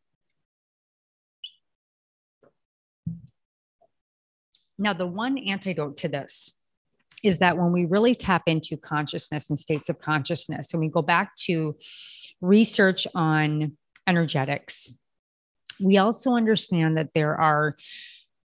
Now, 4.80 4.93
the 4.93 5.06
one 5.06 5.38
antidote 5.38 5.98
to 5.98 6.08
this 6.08 6.54
is 7.21 7.38
that 7.38 7.56
when 7.56 7.71
we 7.71 7.86
really 7.86 8.15
tap 8.15 8.48
into 8.48 8.78
consciousness 8.78 9.52
and 9.52 9.60
states 9.60 9.88
of 9.88 10.00
consciousness, 10.00 10.74
and 10.74 10.82
we 10.82 10.89
go 10.89 11.04
back 11.04 11.36
to 11.41 11.78
research 12.41 13.06
on 13.13 13.78
energetics. 14.08 14.89
We 15.80 15.98
also 15.98 16.32
understand 16.32 16.98
that 16.98 17.10
there 17.13 17.36
are 17.36 17.76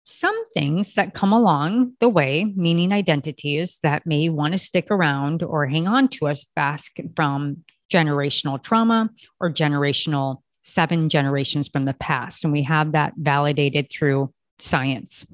some 0.09 0.41
things 0.53 0.93
that 0.93 1.13
come 1.13 1.33
along 1.33 1.91
the 1.99 2.07
way, 2.07 2.45
meaning 2.55 2.93
identities 2.93 3.77
that 3.83 4.05
may 4.05 4.29
want 4.29 4.53
to 4.53 4.57
stick 4.57 4.89
around 4.89 5.43
or 5.43 5.67
hang 5.67 5.85
on 5.85 6.07
to 6.07 6.27
us 6.27 6.45
back 6.55 6.81
from 7.13 7.57
generational 7.91 8.61
trauma 8.61 9.09
or 9.41 9.51
generational 9.51 10.37
seven 10.63 11.09
generations 11.09 11.67
from 11.67 11.83
the 11.83 11.93
past. 11.93 12.45
And 12.45 12.53
we 12.53 12.63
have 12.63 12.93
that 12.93 13.13
validated 13.17 13.91
through 13.91 14.33
science. 14.59 15.27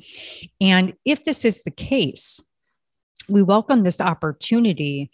And 0.60 0.94
if 1.06 1.24
this 1.24 1.46
is 1.46 1.62
the 1.62 1.72
case, 1.72 2.42
we 3.30 3.44
welcome 3.44 3.84
this 3.84 4.02
opportunity 4.02 5.12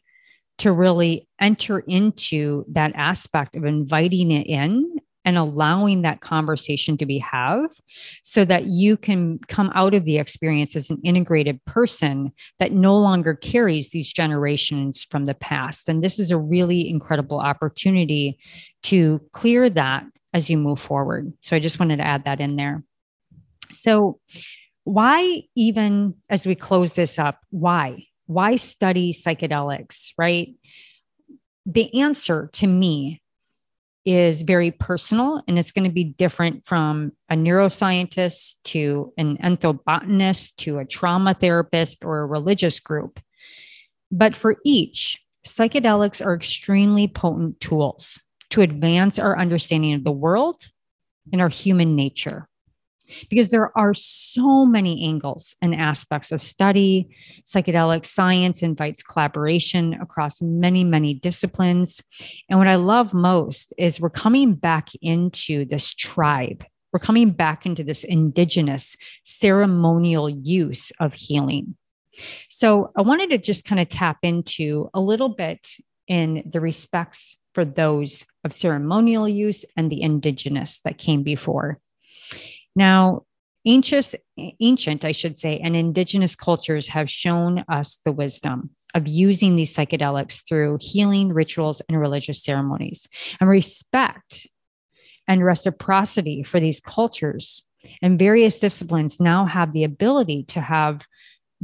to 0.60 0.72
really 0.72 1.28
enter 1.40 1.80
into 1.80 2.64
that 2.70 2.94
aspect 2.96 3.58
of 3.58 3.66
inviting 3.66 4.32
it 4.32 4.48
in 4.48 4.99
and 5.26 5.38
allowing 5.38 6.02
that 6.02 6.22
conversation 6.22 6.98
to 6.98 7.06
be 7.06 7.20
have 7.20 7.70
so 8.24 8.46
that 8.46 8.66
you 8.66 8.96
can 8.96 9.40
come 9.48 9.72
out 9.76 9.94
of 9.94 10.06
the 10.06 10.18
experience 10.18 10.76
as 10.76 10.90
an 10.90 11.00
integrated 11.04 11.64
person 11.66 12.32
that 12.58 12.72
no 12.72 12.96
longer 12.98 13.36
carries 13.36 13.90
these 13.90 14.12
generations 14.12 15.06
from 15.10 15.26
the 15.26 15.34
past. 15.34 15.90
And 15.90 16.04
this 16.04 16.20
is 16.20 16.32
a 16.32 16.38
really 16.38 16.90
incredible 16.90 17.40
opportunity 17.40 18.40
to 18.84 19.20
clear 19.34 19.70
that 19.70 20.06
as 20.34 20.50
you 20.50 20.58
move 20.58 20.80
forward. 20.80 21.34
So 21.42 21.56
i 21.56 21.60
just 21.60 21.80
wanted 21.80 21.98
to 21.98 22.06
add 22.06 22.26
that 22.26 22.40
in 22.40 22.56
there. 22.56 22.84
So 23.72 24.20
why 24.84 25.44
even 25.56 26.16
as 26.30 26.48
we 26.48 26.56
close 26.56 26.94
this 26.94 27.20
up 27.20 27.40
why? 27.50 28.06
Why 28.28 28.56
study 28.56 29.12
psychedelics, 29.12 30.12
right? 30.18 30.56
The 31.66 32.02
answer 32.02 32.50
to 32.54 32.68
me 32.68 33.22
is 34.06 34.42
very 34.42 34.72
personal 34.72 35.42
and 35.48 35.60
it's 35.60 35.72
going 35.72 35.84
to 35.84 35.94
be 35.94 36.04
different 36.04 36.66
from 36.66 37.12
a 37.30 37.36
neuroscientist 37.36 38.56
to 38.64 39.14
an 39.18 39.38
ethnobotanist 39.38 40.56
to 40.58 40.80
a 40.80 40.86
trauma 40.86 41.34
therapist 41.34 42.04
or 42.04 42.22
a 42.22 42.26
religious 42.26 42.80
group. 42.80 43.20
But 44.12 44.36
for 44.36 44.58
each, 44.66 45.22
psychedelics 45.46 46.26
are 46.26 46.34
extremely 46.34 47.08
potent 47.08 47.60
tools 47.60 48.20
to 48.50 48.62
advance 48.62 49.20
our 49.20 49.38
understanding 49.38 49.94
of 49.94 50.04
the 50.04 50.12
world 50.12 50.70
and 51.32 51.42
our 51.42 51.50
human 51.50 51.96
nature 51.96 52.49
because 53.30 53.50
there 53.50 53.78
are 53.78 53.94
so 53.94 54.66
many 54.66 55.06
angles 55.06 55.56
and 55.62 55.76
aspects 55.76 56.32
of 56.32 56.42
study. 56.42 57.08
Psychedelic 57.44 58.06
science 58.06 58.62
invites 58.62 59.04
collaboration 59.04 59.94
across 60.02 60.42
many, 60.42 60.84
many 60.84 61.14
disciplines. 61.14 62.04
And 62.50 62.60
what 62.60 62.68
I 62.68 62.76
love 62.76 63.14
most 63.14 63.74
is 63.78 64.00
we're 64.00 64.10
coming 64.10 64.54
back 64.54 64.90
into 65.02 65.66
this 65.66 65.94
tribe. 65.94 66.66
We're 66.92 67.00
coming 67.00 67.32
back 67.32 67.66
into 67.66 67.84
this 67.84 68.04
indigenous 68.04 68.96
ceremonial 69.24 70.30
use 70.30 70.92
of 71.00 71.14
healing. 71.14 71.76
So 72.50 72.92
I 72.98 73.02
wanted 73.02 73.30
to 73.30 73.38
just 73.38 73.66
kind 73.66 73.80
of 73.80 73.90
tap 73.90 74.18
into 74.24 74.90
a 74.94 75.00
little 75.00 75.30
bit 75.30 75.68
in 76.08 76.44
the 76.52 76.60
respects 76.60 77.38
for 77.54 77.64
those 77.64 78.26
of 78.44 78.54
ceremonial 78.54 79.28
use 79.28 79.66
and 79.78 79.92
the 79.92 80.02
indigenous 80.02 80.80
that 80.82 80.98
came 80.98 81.24
before. 81.24 81.80
Now, 82.76 83.24
ancient, 83.66 84.16
ancient, 84.60 85.06
I 85.06 85.12
should 85.12 85.38
say, 85.38 85.60
and 85.60 85.76
indigenous 85.76 86.36
cultures 86.36 86.88
have 86.90 87.10
shown 87.10 87.64
us 87.68 88.00
the 88.06 88.12
wisdom 88.12 88.72
of 88.96 89.08
using 89.08 89.56
these 89.56 89.76
psychedelics 89.76 90.48
through 90.48 90.78
healing 90.82 91.30
rituals 91.30 91.82
and 91.88 92.00
religious 92.00 92.44
ceremonies. 92.44 93.08
And 93.40 93.50
respect 93.50 94.48
and 95.28 95.46
reciprocity 95.46 96.44
for 96.44 96.60
these 96.60 96.80
cultures 96.80 97.64
and 98.02 98.20
various 98.20 98.58
disciplines 98.58 99.20
now 99.20 99.46
have 99.46 99.74
the 99.74 99.84
ability 99.84 100.44
to 100.44 100.62
have 100.62 101.08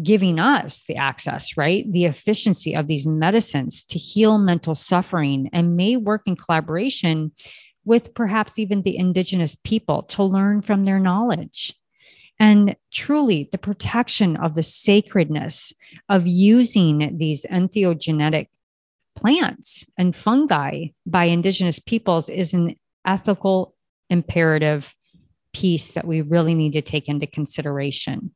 giving 0.01 0.39
us 0.39 0.83
the 0.87 0.95
access, 0.95 1.55
right? 1.55 1.89
The 1.91 2.05
efficiency 2.05 2.75
of 2.75 2.87
these 2.87 3.07
medicines 3.07 3.83
to 3.85 3.97
heal 3.97 4.37
mental 4.37 4.75
suffering 4.75 5.49
and 5.53 5.77
may 5.77 5.95
work 5.95 6.23
in 6.25 6.35
collaboration 6.35 7.31
with 7.86 8.13
perhaps 8.13 8.60
even 8.60 8.82
the 8.82 8.98
indigenous 8.98 9.56
people 9.63 10.04
to 10.04 10.24
learn 10.24 10.62
from 10.62 10.86
their 10.86 11.00
knowledge. 11.00 11.74
And 12.39 12.76
truly, 12.91 13.48
the 13.52 13.58
protection 13.58 14.36
of 14.36 14.56
the 14.56 14.63
sacredness 14.63 15.71
of 16.10 16.28
using 16.28 17.17
these 17.17 17.45
entheogenetic 17.45 18.48
plants 19.15 19.86
and 19.98 20.15
fungi 20.15 20.88
by 21.06 21.26
indigenous 21.26 21.80
peoples 21.80 22.28
is 22.28 22.54
an 22.54 22.76
ethical 23.06 23.74
imperative 24.10 24.93
piece 25.54 25.91
that 25.91 26.06
we 26.06 26.19
really 26.21 26.54
need 26.54 26.74
to 26.74 26.82
take 26.82 27.08
into 27.08 27.26
consideration. 27.26 28.32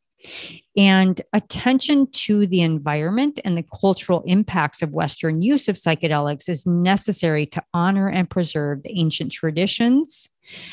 And 0.76 1.22
attention 1.34 2.12
to 2.12 2.48
the 2.48 2.62
environment 2.62 3.40
and 3.44 3.58
the 3.58 3.66
cultural 3.80 4.24
impacts 4.26 4.82
of 4.82 4.92
Western 4.92 5.42
use 5.42 5.68
of 5.68 5.76
psychedelics 5.76 6.50
is 6.50 6.66
necessary 6.66 7.46
to 7.48 7.64
honor 7.74 8.08
and 8.08 8.30
preserve 8.30 8.84
the 8.84 8.98
ancient 8.98 9.32
traditions 9.32 10.30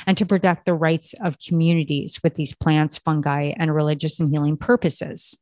and 0.06 0.16
to 0.16 0.26
protect 0.26 0.64
the 0.64 0.74
rights 0.74 1.14
of 1.22 1.38
communities 1.38 2.20
with 2.22 2.34
these 2.34 2.54
plants, 2.54 2.98
fungi, 2.98 3.52
and 3.56 3.74
religious 3.74 4.20
and 4.20 4.28
healing 4.28 4.56
purposes. 4.56 5.36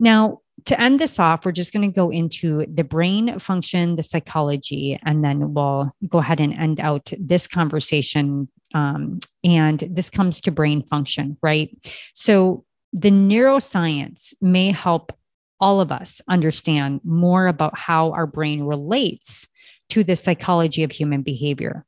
Now, 0.00 0.40
to 0.66 0.80
end 0.80 1.00
this 1.00 1.18
off, 1.18 1.44
we're 1.44 1.52
just 1.52 1.72
going 1.72 1.88
to 1.88 1.94
go 1.94 2.10
into 2.10 2.66
the 2.72 2.84
brain 2.84 3.38
function, 3.38 3.96
the 3.96 4.02
psychology, 4.02 4.98
and 5.04 5.24
then 5.24 5.54
we'll 5.54 5.90
go 6.08 6.18
ahead 6.18 6.40
and 6.40 6.52
end 6.54 6.80
out 6.80 7.12
this 7.18 7.46
conversation. 7.46 8.48
Um, 8.74 9.18
and 9.44 9.82
this 9.90 10.08
comes 10.08 10.40
to 10.42 10.50
brain 10.50 10.82
function, 10.82 11.36
right? 11.42 11.70
So, 12.14 12.64
the 12.92 13.10
neuroscience 13.10 14.34
may 14.40 14.70
help 14.70 15.12
all 15.60 15.80
of 15.80 15.92
us 15.92 16.20
understand 16.28 17.00
more 17.04 17.46
about 17.46 17.78
how 17.78 18.12
our 18.12 18.26
brain 18.26 18.64
relates 18.64 19.46
to 19.90 20.02
the 20.02 20.16
psychology 20.16 20.82
of 20.82 20.90
human 20.90 21.22
behavior. 21.22 21.84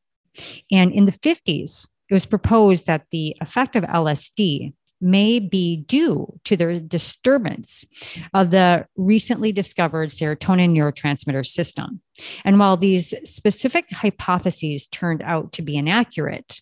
And 0.70 0.92
in 0.92 1.04
the 1.04 1.12
50s, 1.12 1.86
it 2.08 2.14
was 2.14 2.26
proposed 2.26 2.86
that 2.86 3.06
the 3.10 3.36
effect 3.40 3.76
of 3.76 3.84
LSD 3.84 4.72
may 5.00 5.38
be 5.38 5.76
due 5.76 6.26
to 6.44 6.56
the 6.56 6.80
disturbance 6.80 7.84
of 8.32 8.50
the 8.50 8.86
recently 8.96 9.52
discovered 9.52 10.10
serotonin 10.10 10.70
neurotransmitter 10.70 11.44
system. 11.44 12.00
And 12.44 12.58
while 12.58 12.76
these 12.76 13.12
specific 13.24 13.90
hypotheses 13.90 14.86
turned 14.86 15.22
out 15.22 15.52
to 15.52 15.62
be 15.62 15.76
inaccurate, 15.76 16.60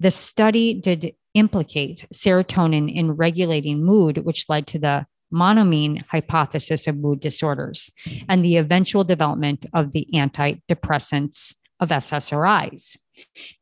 the 0.00 0.10
study 0.10 0.74
did 0.74 1.14
implicate 1.38 2.06
serotonin 2.12 2.92
in 2.92 3.12
regulating 3.12 3.84
mood, 3.84 4.18
which 4.18 4.48
led 4.48 4.66
to 4.68 4.78
the 4.78 5.06
monoamine 5.32 6.04
hypothesis 6.10 6.86
of 6.86 6.96
mood 6.96 7.20
disorders 7.20 7.90
and 8.28 8.44
the 8.44 8.56
eventual 8.56 9.04
development 9.04 9.66
of 9.74 9.92
the 9.92 10.08
antidepressants 10.14 11.54
of 11.80 11.90
SSRIs. 11.90 12.96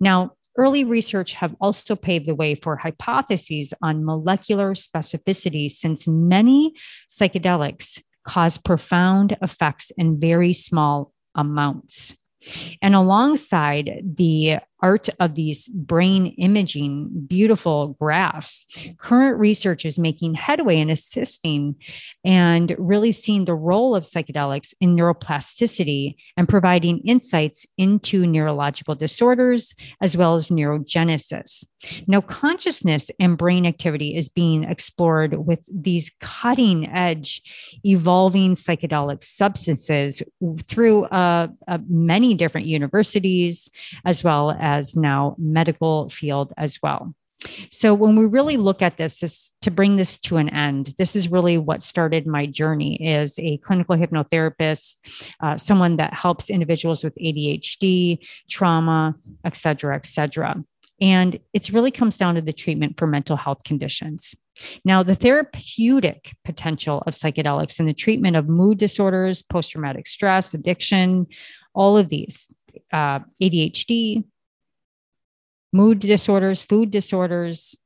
Now, 0.01 0.33
early 0.57 0.85
research 0.85 1.33
have 1.35 1.55
also 1.61 1.97
paved 1.97 2.27
the 2.27 2.35
way 2.35 2.55
for 2.55 2.77
hypotheses 2.77 3.75
on 3.83 4.05
molecular 4.05 4.75
specificity 4.75 5.71
since 5.71 6.07
many 6.07 6.73
psychedelics 7.11 8.01
cause 8.27 8.59
profound 8.59 9.37
effects 9.43 9.93
in 9.97 10.19
very 10.19 10.53
small 10.53 11.13
amounts. 11.35 12.17
And 12.81 12.95
alongside 12.95 14.03
the 14.17 14.59
art 14.81 15.09
of 15.21 15.35
these 15.35 15.69
brain 15.69 16.27
imaging, 16.39 17.09
beautiful 17.27 17.97
graphs, 18.01 18.67
current 18.99 19.39
research 19.39 19.85
is 19.85 19.99
making 19.99 20.35
headway 20.35 20.79
in 20.79 20.91
assisting 20.91 21.75
and 22.25 22.75
really 22.79 23.13
seeing 23.13 23.45
the 23.45 23.55
role 23.55 23.95
of 23.95 24.05
psychedelics 24.05 24.75
in 24.81 24.97
neuroplasticity 24.97 26.17
and 26.37 26.49
providing 26.49 26.99
insights 27.01 27.67
into 27.79 28.27
neurological 28.27 28.95
disorders 28.95 29.75
as 30.01 30.17
well 30.17 30.35
as 30.35 30.49
neurogenesis. 30.49 31.65
Now, 32.07 32.21
consciousness 32.21 33.11
and 33.19 33.39
brain 33.39 33.67
activity 33.67 34.17
is 34.17 34.29
being 34.29 34.65
explored 34.65 35.47
with 35.47 35.67
these 35.73 36.11
cutting 36.21 36.89
edge, 36.89 37.43
evolving 37.85 38.55
psychedelic 38.55 39.23
substances 39.23 40.23
through 40.67 41.05
uh, 41.05 41.49
uh, 41.69 41.79
many 41.89 42.35
different 42.35 42.67
universities 42.67 43.71
as 44.05 44.25
well 44.25 44.51
as 44.67 44.97
now 44.97 45.37
medical 45.39 46.09
field 46.09 46.53
as 46.57 46.83
well. 46.83 47.15
So 47.71 47.95
when 47.95 48.17
we 48.17 48.27
really 48.27 48.57
look 48.57 48.83
at 48.83 48.97
this, 48.97 49.21
this 49.21 49.53
to 49.63 49.71
bring 49.71 49.97
this 49.97 50.19
to 50.27 50.39
an 50.39 50.49
end, 50.49 50.95
this 50.99 51.15
is 51.15 51.31
really 51.31 51.59
what 51.59 51.83
started 51.83 52.27
my 52.27 52.47
journey 52.47 53.07
as 53.07 53.39
a 53.39 53.59
clinical 53.59 53.97
hypnotherapist, 53.97 54.97
uh, 55.41 55.57
someone 55.57 55.97
that 55.99 56.13
helps 56.13 56.51
individuals 56.51 57.05
with 57.05 57.15
ADHD, 57.15 58.19
trauma, 58.51 59.15
et 59.45 59.55
cetera, 59.55 59.95
et 59.95 60.07
cetera. 60.07 60.57
And 61.01 61.39
it 61.53 61.71
really 61.71 61.93
comes 61.93 62.17
down 62.17 62.35
to 62.35 62.41
the 62.43 62.53
treatment 62.53 62.99
for 62.99 63.07
mental 63.07 63.37
health 63.37 63.63
conditions. 63.65 64.35
Now, 64.85 65.05
the 65.05 65.15
therapeutic 65.15 66.35
potential 66.45 67.03
of 67.07 67.13
psychedelics 67.13 67.79
in 67.79 67.87
the 67.87 67.95
treatment 67.95 68.35
of 68.37 68.49
mood 68.49 68.79
disorders, 68.79 69.43
post 69.43 69.71
traumatic 69.71 70.07
stress, 70.07 70.55
addiction, 70.55 71.27
all 71.75 71.99
of 71.99 72.09
these, 72.09 72.49
uh, 72.93 73.21
ADHD, 73.41 74.25
mood 75.77 76.01
disorders, 76.01 76.63
food 76.63 76.91
disorders, 76.91 77.77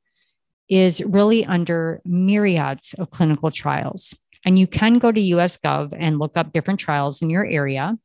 is 0.69 1.03
really 1.05 1.45
under 1.45 2.01
myriads 2.05 2.95
of 2.97 3.11
clinical 3.11 3.51
trials. 3.51 4.15
And 4.45 4.57
you 4.57 4.65
can 4.65 4.97
go 4.97 5.11
to 5.11 5.19
US 5.35 5.57
Gov 5.57 5.93
and 5.97 6.17
look 6.17 6.37
up 6.37 6.53
different 6.53 6.79
trials 6.79 7.21
in 7.21 7.29
your 7.29 7.45
area. 7.45 7.97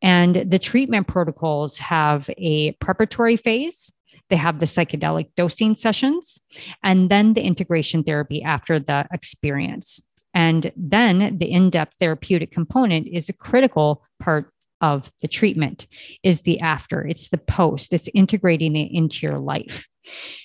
And 0.00 0.44
the 0.48 0.58
treatment 0.58 1.08
protocols 1.08 1.78
have 1.78 2.30
a 2.38 2.72
preparatory 2.72 3.36
phase, 3.36 3.90
they 4.30 4.36
have 4.36 4.60
the 4.60 4.66
psychedelic 4.66 5.28
dosing 5.36 5.74
sessions, 5.76 6.38
and 6.82 7.10
then 7.10 7.34
the 7.34 7.42
integration 7.42 8.04
therapy 8.04 8.42
after 8.42 8.78
the 8.78 9.06
experience. 9.12 10.00
And 10.34 10.70
then 10.76 11.38
the 11.38 11.50
in 11.50 11.70
depth 11.70 11.94
therapeutic 11.98 12.52
component 12.52 13.08
is 13.08 13.28
a 13.28 13.32
critical 13.32 14.02
part 14.20 14.52
of 14.80 15.10
the 15.22 15.28
treatment 15.28 15.86
is 16.22 16.42
the 16.42 16.60
after. 16.60 17.06
It's 17.06 17.28
the 17.28 17.38
post. 17.38 17.92
It's 17.92 18.08
integrating 18.14 18.76
it 18.76 18.90
into 18.92 19.26
your 19.26 19.38
life. 19.38 19.88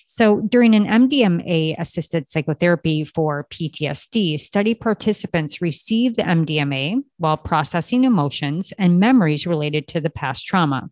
So 0.08 0.42
during 0.42 0.74
an 0.76 0.86
mdma 0.86 1.76
assisted 1.80 2.28
psychotherapy 2.28 3.06
for 3.06 3.48
ptsd 3.52 4.40
study 4.40 4.74
participants 4.74 5.62
received 5.62 6.16
the 6.16 6.24
mdma 6.24 7.02
while 7.18 7.38
processing 7.38 8.04
emotions 8.04 8.74
and 8.78 9.00
memories 9.00 9.46
related 9.46 9.88
to 9.90 10.02
the 10.02 10.10
past 10.10 10.46
trauma. 10.46 10.90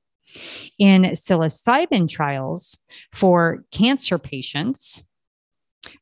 In 0.78 1.02
psilocybin 1.02 2.08
trials 2.08 2.78
for 3.12 3.65
cancer 3.71 4.19
patients 4.19 5.04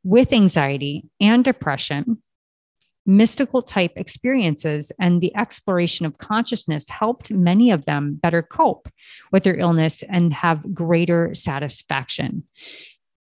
with 0.04 0.34
anxiety 0.34 1.06
and 1.22 1.46
depression 1.46 2.22
mystical 3.08 3.62
type 3.64 3.94
experiences 3.96 4.92
and 5.00 5.22
the 5.22 5.36
exploration 5.36 6.06
of 6.06 6.18
consciousness 6.18 6.90
helped 6.90 7.32
many 7.32 7.72
of 7.72 7.86
them 7.86 8.20
better 8.22 8.44
cope 8.44 8.90
with 9.32 9.44
their 9.44 9.58
illness 9.58 10.04
and 10.10 10.34
have 10.34 10.74
greater 10.74 11.34
satisfaction. 11.34 12.44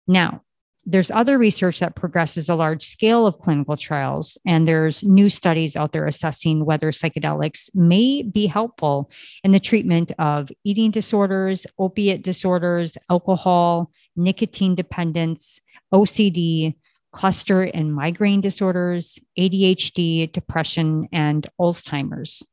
Now, 0.08 0.44
there's 0.86 1.12
other 1.12 1.38
research 1.38 1.80
that 1.80 1.96
progresses 1.96 2.50
a 2.50 2.56
large 2.56 2.84
scale 2.84 3.28
of 3.28 3.38
clinical 3.40 3.78
trials, 3.78 4.38
and 4.48 4.68
there's 4.68 5.04
new 5.04 5.30
studies 5.30 5.76
out 5.76 5.92
there 5.92 6.08
assessing 6.08 6.66
whether 6.66 6.92
psychedelics 6.92 7.70
may 7.76 8.24
be 8.24 8.48
helpful 8.48 9.12
in 9.44 9.52
the 9.52 9.60
treatment 9.60 10.12
of 10.18 10.50
eating 10.64 10.90
disorders, 10.90 11.68
opiate 11.78 12.24
disorders, 12.24 12.98
alcohol, 13.12 13.92
nicotine 14.16 14.74
dependence, 14.74 15.62
OCD, 15.94 16.74
cluster 17.12 17.64
and 17.64 17.94
migraine 17.94 18.42
disorders, 18.42 19.20
ADHD, 19.38 20.32
depression, 20.32 21.08
and 21.12 21.48
Alzheimer's. 21.60 22.44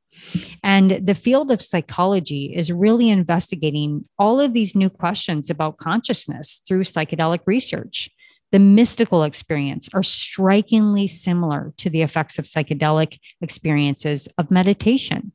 And 0.64 1.01
the 1.07 1.14
field 1.14 1.51
of 1.51 1.62
psychology 1.62 2.53
is 2.55 2.73
really 2.73 3.09
investigating 3.09 4.05
all 4.18 4.40
of 4.40 4.53
these 4.53 4.75
new 4.75 4.90
questions 4.90 5.49
about 5.49 5.79
consciousness 5.79 6.61
through 6.66 6.85
psychedelic 6.85 7.40
research. 7.47 8.11
The 8.51 8.59
mystical 8.59 9.25
experience 9.25 9.88
are 9.92 10.03
strikingly 10.03 11.07
similar 11.07 11.73
to 11.77 11.90
the 11.90 12.03
effects 12.03 12.38
of 12.38 12.47
psychedelic 12.47 13.18
experiences 13.42 14.27
of 14.38 14.51
meditation, 14.51 15.33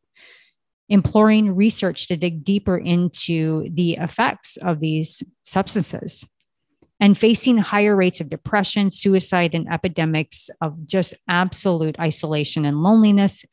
imploring 0.89 1.55
research 1.55 2.07
to 2.07 2.17
dig 2.17 2.43
deeper 2.43 2.77
into 2.77 3.69
the 3.71 3.93
effects 3.93 4.57
of 4.57 4.79
these 4.79 5.23
substances 5.45 6.25
and 7.03 7.17
facing 7.17 7.57
higher 7.57 7.97
rates 7.97 8.21
of 8.21 8.29
depression, 8.29 8.89
suicide, 8.89 9.53
and 9.53 9.67
epidemics 9.69 10.49
of 10.61 10.87
just 10.87 11.13
absolute 11.27 11.99
isolation 11.99 12.63
and 12.63 12.81
loneliness 12.81 13.43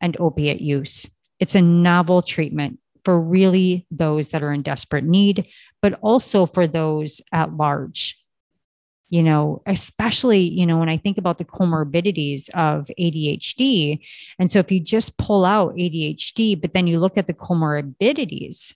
and 0.00 0.16
opiate 0.20 0.60
use. 0.60 1.10
It's 1.40 1.56
a 1.56 1.60
novel 1.60 2.22
treatment 2.22 2.78
for 3.04 3.20
really 3.20 3.84
those 3.90 4.28
that 4.28 4.44
are 4.44 4.52
in 4.52 4.62
desperate 4.62 5.02
need, 5.02 5.48
but 5.82 5.98
also 6.02 6.46
for 6.46 6.68
those 6.68 7.20
at 7.32 7.52
large. 7.56 8.16
You 9.08 9.24
know, 9.24 9.60
especially, 9.66 10.42
you 10.42 10.64
know, 10.64 10.78
when 10.78 10.88
I 10.88 10.96
think 10.96 11.18
about 11.18 11.38
the 11.38 11.44
comorbidities 11.44 12.48
of 12.50 12.92
ADHD. 12.96 13.98
And 14.38 14.52
so 14.52 14.60
if 14.60 14.70
you 14.70 14.78
just 14.78 15.18
pull 15.18 15.44
out 15.44 15.74
ADHD, 15.74 16.60
but 16.60 16.74
then 16.74 16.86
you 16.86 17.00
look 17.00 17.18
at 17.18 17.26
the 17.26 17.34
comorbidities 17.34 18.72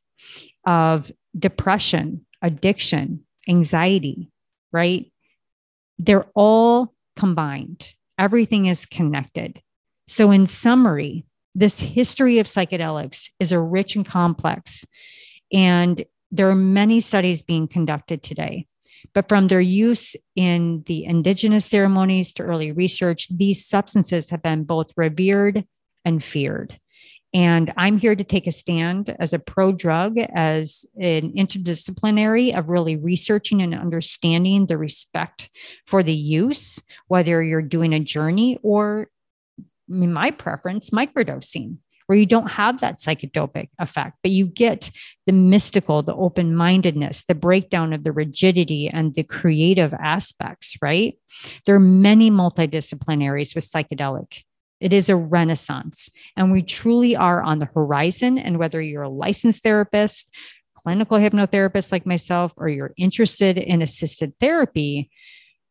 of 0.66 1.12
depression, 1.38 2.26
addiction, 2.42 3.20
anxiety, 3.48 4.30
right? 4.72 5.10
They're 5.98 6.26
all 6.34 6.94
combined, 7.16 7.94
everything 8.18 8.66
is 8.66 8.86
connected. 8.86 9.62
So, 10.08 10.30
in 10.30 10.46
summary, 10.46 11.24
this 11.54 11.78
history 11.80 12.38
of 12.38 12.46
psychedelics 12.46 13.30
is 13.38 13.52
a 13.52 13.60
rich 13.60 13.96
and 13.96 14.04
complex, 14.04 14.84
and 15.52 16.04
there 16.30 16.50
are 16.50 16.56
many 16.56 17.00
studies 17.00 17.42
being 17.42 17.68
conducted 17.68 18.22
today. 18.22 18.66
But 19.12 19.28
from 19.28 19.48
their 19.48 19.60
use 19.60 20.16
in 20.34 20.82
the 20.86 21.04
indigenous 21.04 21.66
ceremonies 21.66 22.32
to 22.34 22.42
early 22.42 22.72
research, 22.72 23.28
these 23.30 23.64
substances 23.64 24.30
have 24.30 24.42
been 24.42 24.64
both 24.64 24.90
revered 24.96 25.64
and 26.04 26.22
feared. 26.22 26.78
And 27.34 27.72
I'm 27.76 27.98
here 27.98 28.14
to 28.14 28.22
take 28.22 28.46
a 28.46 28.52
stand 28.52 29.14
as 29.18 29.32
a 29.32 29.40
pro 29.40 29.72
drug, 29.72 30.18
as 30.18 30.86
an 30.96 31.32
interdisciplinary 31.32 32.56
of 32.56 32.70
really 32.70 32.94
researching 32.94 33.60
and 33.60 33.74
understanding 33.74 34.66
the 34.66 34.78
respect 34.78 35.50
for 35.84 36.04
the 36.04 36.14
use, 36.14 36.80
whether 37.08 37.42
you're 37.42 37.60
doing 37.60 37.92
a 37.92 37.98
journey 37.98 38.60
or, 38.62 39.08
in 39.88 40.12
my 40.12 40.30
preference, 40.30 40.90
microdosing, 40.90 41.78
where 42.06 42.16
you 42.16 42.26
don't 42.26 42.52
have 42.52 42.80
that 42.80 42.98
psychotropic 42.98 43.68
effect, 43.80 44.16
but 44.22 44.30
you 44.30 44.46
get 44.46 44.92
the 45.26 45.32
mystical, 45.32 46.04
the 46.04 46.14
open 46.14 46.54
mindedness, 46.54 47.24
the 47.24 47.34
breakdown 47.34 47.92
of 47.92 48.04
the 48.04 48.12
rigidity 48.12 48.88
and 48.88 49.14
the 49.14 49.24
creative 49.24 49.92
aspects, 49.94 50.76
right? 50.80 51.18
There 51.66 51.74
are 51.74 51.80
many 51.80 52.30
multidisciplinaries 52.30 53.56
with 53.56 53.68
psychedelic 53.68 54.42
it 54.80 54.92
is 54.92 55.08
a 55.08 55.16
renaissance, 55.16 56.10
and 56.36 56.52
we 56.52 56.62
truly 56.62 57.16
are 57.16 57.42
on 57.42 57.58
the 57.58 57.70
horizon. 57.74 58.38
And 58.38 58.58
whether 58.58 58.80
you're 58.80 59.02
a 59.02 59.08
licensed 59.08 59.62
therapist, 59.62 60.30
clinical 60.74 61.18
hypnotherapist 61.18 61.92
like 61.92 62.06
myself, 62.06 62.52
or 62.56 62.68
you're 62.68 62.92
interested 62.96 63.56
in 63.56 63.82
assisted 63.82 64.34
therapy, 64.40 65.10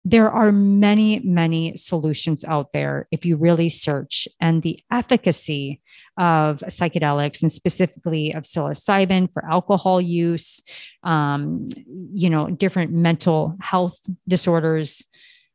there 0.06 0.30
are 0.30 0.52
many, 0.52 1.20
many 1.20 1.78
solutions 1.78 2.44
out 2.44 2.74
there 2.74 3.08
if 3.12 3.26
you 3.26 3.38
really 3.38 3.70
search. 3.70 4.28
And 4.42 4.62
the 4.62 4.80
efficacy 4.92 5.82
of 6.18 6.60
psychedelics 6.60 7.42
and 7.42 7.52
specifically 7.52 8.34
of 8.34 8.44
psilocybin 8.44 9.32
for 9.32 9.50
alcohol 9.50 10.02
use, 10.02 10.62
um, 11.04 11.66
you 12.14 12.30
know, 12.30 12.50
different 12.50 12.92
mental 12.92 13.56
health 13.62 13.98
disorders, 14.28 15.04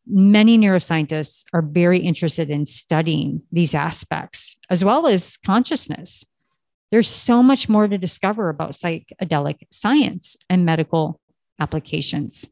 many 0.09 0.59
neuroscientists 0.59 1.45
are 1.53 1.63
very 1.63 2.01
interested 2.01 2.51
in 2.51 2.67
studying 2.67 3.43
these 3.53 3.75
aspects 3.75 4.57
as 4.71 4.85
well 4.85 5.07
as 5.07 5.37
consciousness. 5.45 6.25
There's 6.91 7.09
so 7.09 7.43
much 7.43 7.69
more 7.69 7.87
to 7.87 7.99
discover 7.99 8.49
about 8.49 8.73
psychedelic 8.73 9.67
science 9.71 10.37
and 10.49 10.65
medical 10.65 11.21
applications. 11.61 12.47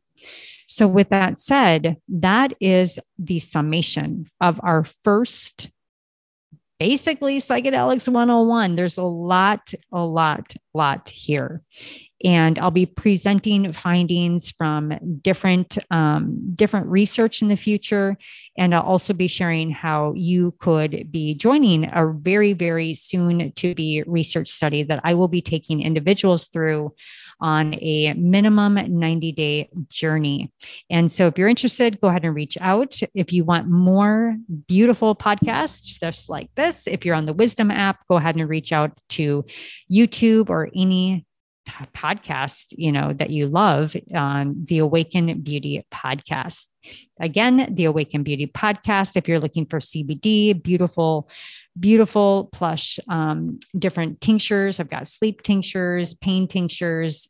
So, 0.68 0.86
with 0.86 1.11
that 1.11 1.38
said, 1.38 1.96
that 2.09 2.52
is 2.61 2.98
the 3.18 3.38
summation 3.38 4.28
of 4.40 4.61
our 4.62 4.84
first 5.04 5.70
basically 6.78 7.38
psychedelics 7.38 8.09
101. 8.09 8.74
There's 8.74 8.98
a 8.98 9.02
lot, 9.02 9.72
a 9.92 10.00
lot, 10.00 10.52
lot 10.74 11.09
here 11.09 11.62
and 12.25 12.59
I'll 12.59 12.71
be 12.71 12.87
presenting 12.87 13.73
findings 13.73 14.51
from 14.51 14.93
different 15.23 15.79
um, 15.91 16.55
different 16.55 16.87
research 16.87 17.43
in 17.43 17.49
the 17.49 17.57
future, 17.57 18.17
and 18.57 18.75
I'll 18.75 18.83
also 18.83 19.12
be 19.12 19.29
sharing 19.29 19.71
how 19.71 20.14
you 20.17 20.55
could 20.59 21.11
be 21.11 21.35
joining 21.35 21.85
a 21.93 22.12
very 22.12 22.53
very 22.53 22.95
soon 22.95 23.53
to 23.53 23.75
be 23.75 24.03
research 24.07 24.49
study 24.49 24.83
that 24.85 25.01
I 25.05 25.14
will 25.14 25.29
be 25.29 25.43
taking 25.43 25.83
individuals 25.83 26.49
through 26.49 26.95
on 27.41 27.75
a 27.75 28.14
minimum 28.14 28.75
90 28.75 29.33
day 29.33 29.69
journey. 29.89 30.53
And 30.89 31.11
so, 31.11 31.27
if 31.27 31.39
you're 31.39 31.49
interested, 31.49 32.01
go 32.01 32.09
ahead 32.09 32.25
and 32.25 32.35
reach 32.35 32.57
out. 32.61 32.99
If 33.14 33.33
you 33.33 33.45
want 33.45 33.69
more 33.69 34.37
beautiful 34.67 35.14
podcasts 35.14 36.01
just 36.01 36.29
like 36.29 36.49
this, 36.55 36.87
if 36.87 37.05
you're 37.05 37.14
on 37.14 37.27
the 37.27 37.35
Wisdom 37.35 37.71
app, 37.71 38.07
go 38.09 38.17
ahead 38.17 38.37
and 38.37 38.49
reach 38.49 38.73
out 38.73 38.99
to 39.11 39.45
YouTube 39.93 40.49
or 40.49 40.71
any 40.75 41.27
podcast, 41.67 42.67
you 42.71 42.93
know, 42.93 43.12
that 43.12 43.31
you 43.31 43.47
love 43.47 43.95
on 44.14 44.64
the 44.64 44.79
Awaken 44.79 45.43
Beauty 45.43 45.85
podcast. 45.93 46.64
Again, 47.21 47.75
the 47.75 47.85
Awaken 47.85 48.23
Beauty 48.23 48.47
podcast. 48.47 49.17
If 49.17 49.29
you're 49.29 49.41
looking 49.41 49.67
for 49.67 49.81
CBD, 49.81 50.62
beautiful, 50.62 51.29
beautiful 51.79 52.49
plush, 52.53 52.99
um, 53.09 53.59
different 53.79 54.21
tinctures. 54.21 54.81
I've 54.81 54.91
got 54.91 55.09
sleep 55.09 55.43
tinctures, 55.43 56.14
pain 56.14 56.49
tinctures. 56.49 57.29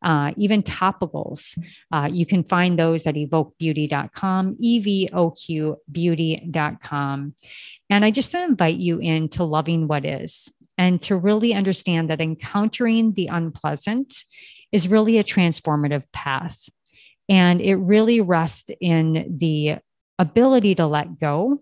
Uh, 0.00 0.30
even 0.36 0.62
topicals. 0.62 1.58
Uh, 1.90 2.08
you 2.08 2.24
can 2.24 2.44
find 2.44 2.78
those 2.78 3.04
at 3.04 3.16
evoquebeauty.com, 3.16 4.54
evoqbeauty.com. 4.54 7.34
And 7.90 8.04
I 8.04 8.12
just 8.12 8.32
invite 8.32 8.76
you 8.76 9.00
into 9.00 9.42
loving 9.42 9.88
what 9.88 10.04
is 10.04 10.52
and 10.78 11.02
to 11.02 11.16
really 11.16 11.52
understand 11.52 12.08
that 12.08 12.20
encountering 12.20 13.12
the 13.14 13.26
unpleasant 13.26 14.24
is 14.70 14.88
really 14.88 15.18
a 15.18 15.24
transformative 15.24 16.04
path. 16.12 16.62
And 17.28 17.60
it 17.60 17.74
really 17.74 18.20
rests 18.20 18.70
in 18.80 19.36
the 19.38 19.78
ability 20.18 20.76
to 20.76 20.86
let 20.86 21.18
go, 21.18 21.60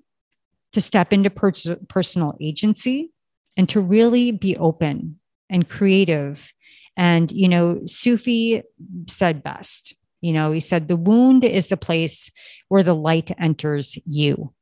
to 0.73 0.81
step 0.81 1.13
into 1.13 1.31
pers- 1.31 1.67
personal 1.89 2.37
agency, 2.41 3.11
and 3.57 3.69
to 3.71 3.81
really 3.81 4.31
be 4.31 4.57
open 4.57 5.19
and 5.49 5.69
creative. 5.69 6.53
And, 6.97 7.33
you 7.33 7.49
know, 7.49 7.81
Sufi 7.87 8.63
said 9.09 9.43
best, 9.43 9.95
you 10.21 10.33
know, 10.33 10.53
he 10.53 10.61
said, 10.61 10.89
the 10.89 10.97
wound 10.97 11.45
is 11.45 11.69
the 11.69 11.77
place 11.77 12.31
where 12.69 12.83
the 12.83 12.95
light 12.95 13.31
enters 13.39 13.99
you. 14.07 14.53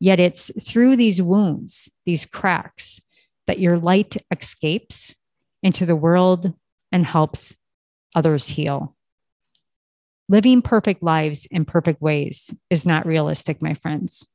Yet 0.00 0.20
it's 0.20 0.50
through 0.60 0.96
these 0.96 1.22
wounds, 1.22 1.90
these 2.04 2.26
cracks, 2.26 3.00
that 3.46 3.58
your 3.58 3.78
light 3.78 4.16
escapes 4.30 5.14
into 5.62 5.86
the 5.86 5.96
world 5.96 6.52
and 6.92 7.04
helps 7.04 7.54
others 8.14 8.48
heal. 8.48 8.94
Living 10.28 10.62
perfect 10.62 11.02
lives 11.02 11.46
in 11.50 11.64
perfect 11.64 12.00
ways 12.00 12.54
is 12.70 12.86
not 12.86 13.06
realistic, 13.06 13.60
my 13.60 13.74
friends. 13.74 14.26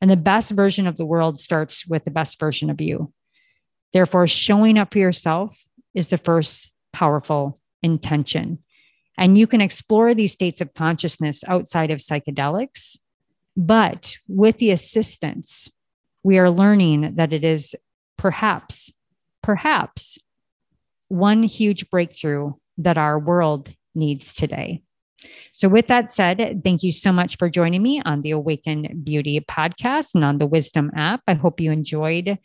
And 0.00 0.10
the 0.10 0.16
best 0.16 0.50
version 0.50 0.86
of 0.86 0.96
the 0.96 1.06
world 1.06 1.38
starts 1.38 1.86
with 1.86 2.04
the 2.04 2.10
best 2.10 2.38
version 2.40 2.68
of 2.68 2.80
you. 2.80 3.12
Therefore, 3.92 4.26
showing 4.26 4.76
up 4.76 4.92
for 4.92 4.98
yourself 4.98 5.58
is 5.94 6.08
the 6.08 6.18
first 6.18 6.70
powerful 6.92 7.60
intention. 7.82 8.58
And 9.16 9.38
you 9.38 9.46
can 9.46 9.60
explore 9.60 10.14
these 10.14 10.32
states 10.32 10.60
of 10.60 10.74
consciousness 10.74 11.42
outside 11.46 11.90
of 11.90 12.00
psychedelics. 12.00 12.98
But 13.56 14.16
with 14.28 14.58
the 14.58 14.72
assistance, 14.72 15.70
we 16.22 16.38
are 16.38 16.50
learning 16.50 17.14
that 17.16 17.32
it 17.32 17.44
is 17.44 17.74
perhaps, 18.16 18.92
perhaps 19.42 20.18
one 21.08 21.42
huge 21.42 21.88
breakthrough 21.90 22.52
that 22.78 22.98
our 22.98 23.18
world 23.18 23.72
needs 23.94 24.32
today. 24.32 24.82
So, 25.52 25.68
with 25.68 25.86
that 25.86 26.10
said, 26.10 26.60
thank 26.62 26.82
you 26.82 26.92
so 26.92 27.10
much 27.10 27.38
for 27.38 27.48
joining 27.48 27.82
me 27.82 28.02
on 28.04 28.22
the 28.22 28.32
Awaken 28.32 29.00
Beauty 29.02 29.40
podcast 29.40 30.14
and 30.14 30.24
on 30.24 30.38
the 30.38 30.46
Wisdom 30.46 30.90
app. 30.94 31.22
I 31.26 31.34
hope 31.34 31.60
you 31.60 31.72
enjoyed 31.72 32.38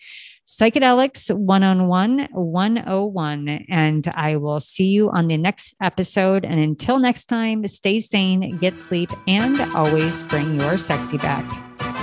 Psychedelics 0.47 1.33
One 1.35 1.63
on 1.63 1.87
One 1.87 2.27
101. 2.31 3.65
And 3.69 4.07
I 4.15 4.37
will 4.37 4.59
see 4.59 4.87
you 4.87 5.09
on 5.11 5.27
the 5.27 5.37
next 5.37 5.75
episode. 5.81 6.45
And 6.45 6.59
until 6.59 6.99
next 6.99 7.25
time, 7.25 7.67
stay 7.67 7.99
sane, 7.99 8.57
get 8.57 8.79
sleep, 8.79 9.09
and 9.27 9.59
always 9.75 10.23
bring 10.23 10.59
your 10.59 10.77
sexy 10.77 11.17
back. 11.17 11.49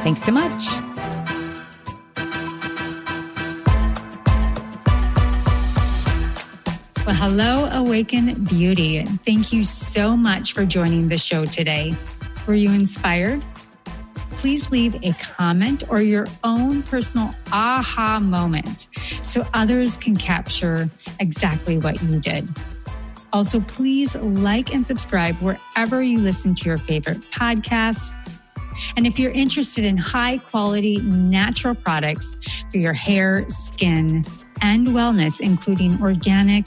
Thanks 0.02 0.22
so 0.22 0.32
much. 0.32 0.87
Well, 7.08 7.16
hello, 7.16 7.70
Awaken 7.72 8.44
Beauty. 8.44 9.02
Thank 9.02 9.50
you 9.50 9.64
so 9.64 10.14
much 10.14 10.52
for 10.52 10.66
joining 10.66 11.08
the 11.08 11.16
show 11.16 11.46
today. 11.46 11.94
Were 12.46 12.54
you 12.54 12.70
inspired? 12.70 13.42
Please 14.32 14.70
leave 14.70 14.94
a 15.02 15.14
comment 15.14 15.84
or 15.88 16.02
your 16.02 16.26
own 16.44 16.82
personal 16.82 17.30
aha 17.50 18.20
moment 18.20 18.88
so 19.22 19.46
others 19.54 19.96
can 19.96 20.16
capture 20.16 20.90
exactly 21.18 21.78
what 21.78 22.02
you 22.02 22.20
did. 22.20 22.46
Also, 23.32 23.60
please 23.60 24.14
like 24.14 24.74
and 24.74 24.86
subscribe 24.86 25.34
wherever 25.36 26.02
you 26.02 26.18
listen 26.18 26.54
to 26.56 26.66
your 26.66 26.76
favorite 26.76 27.22
podcasts. 27.30 28.14
And 28.98 29.06
if 29.06 29.18
you're 29.18 29.32
interested 29.32 29.82
in 29.82 29.96
high 29.96 30.36
quality 30.36 30.98
natural 30.98 31.74
products 31.74 32.36
for 32.70 32.76
your 32.76 32.92
hair, 32.92 33.48
skin, 33.48 34.26
and 34.60 34.88
wellness, 34.88 35.40
including 35.40 36.00
organic 36.02 36.66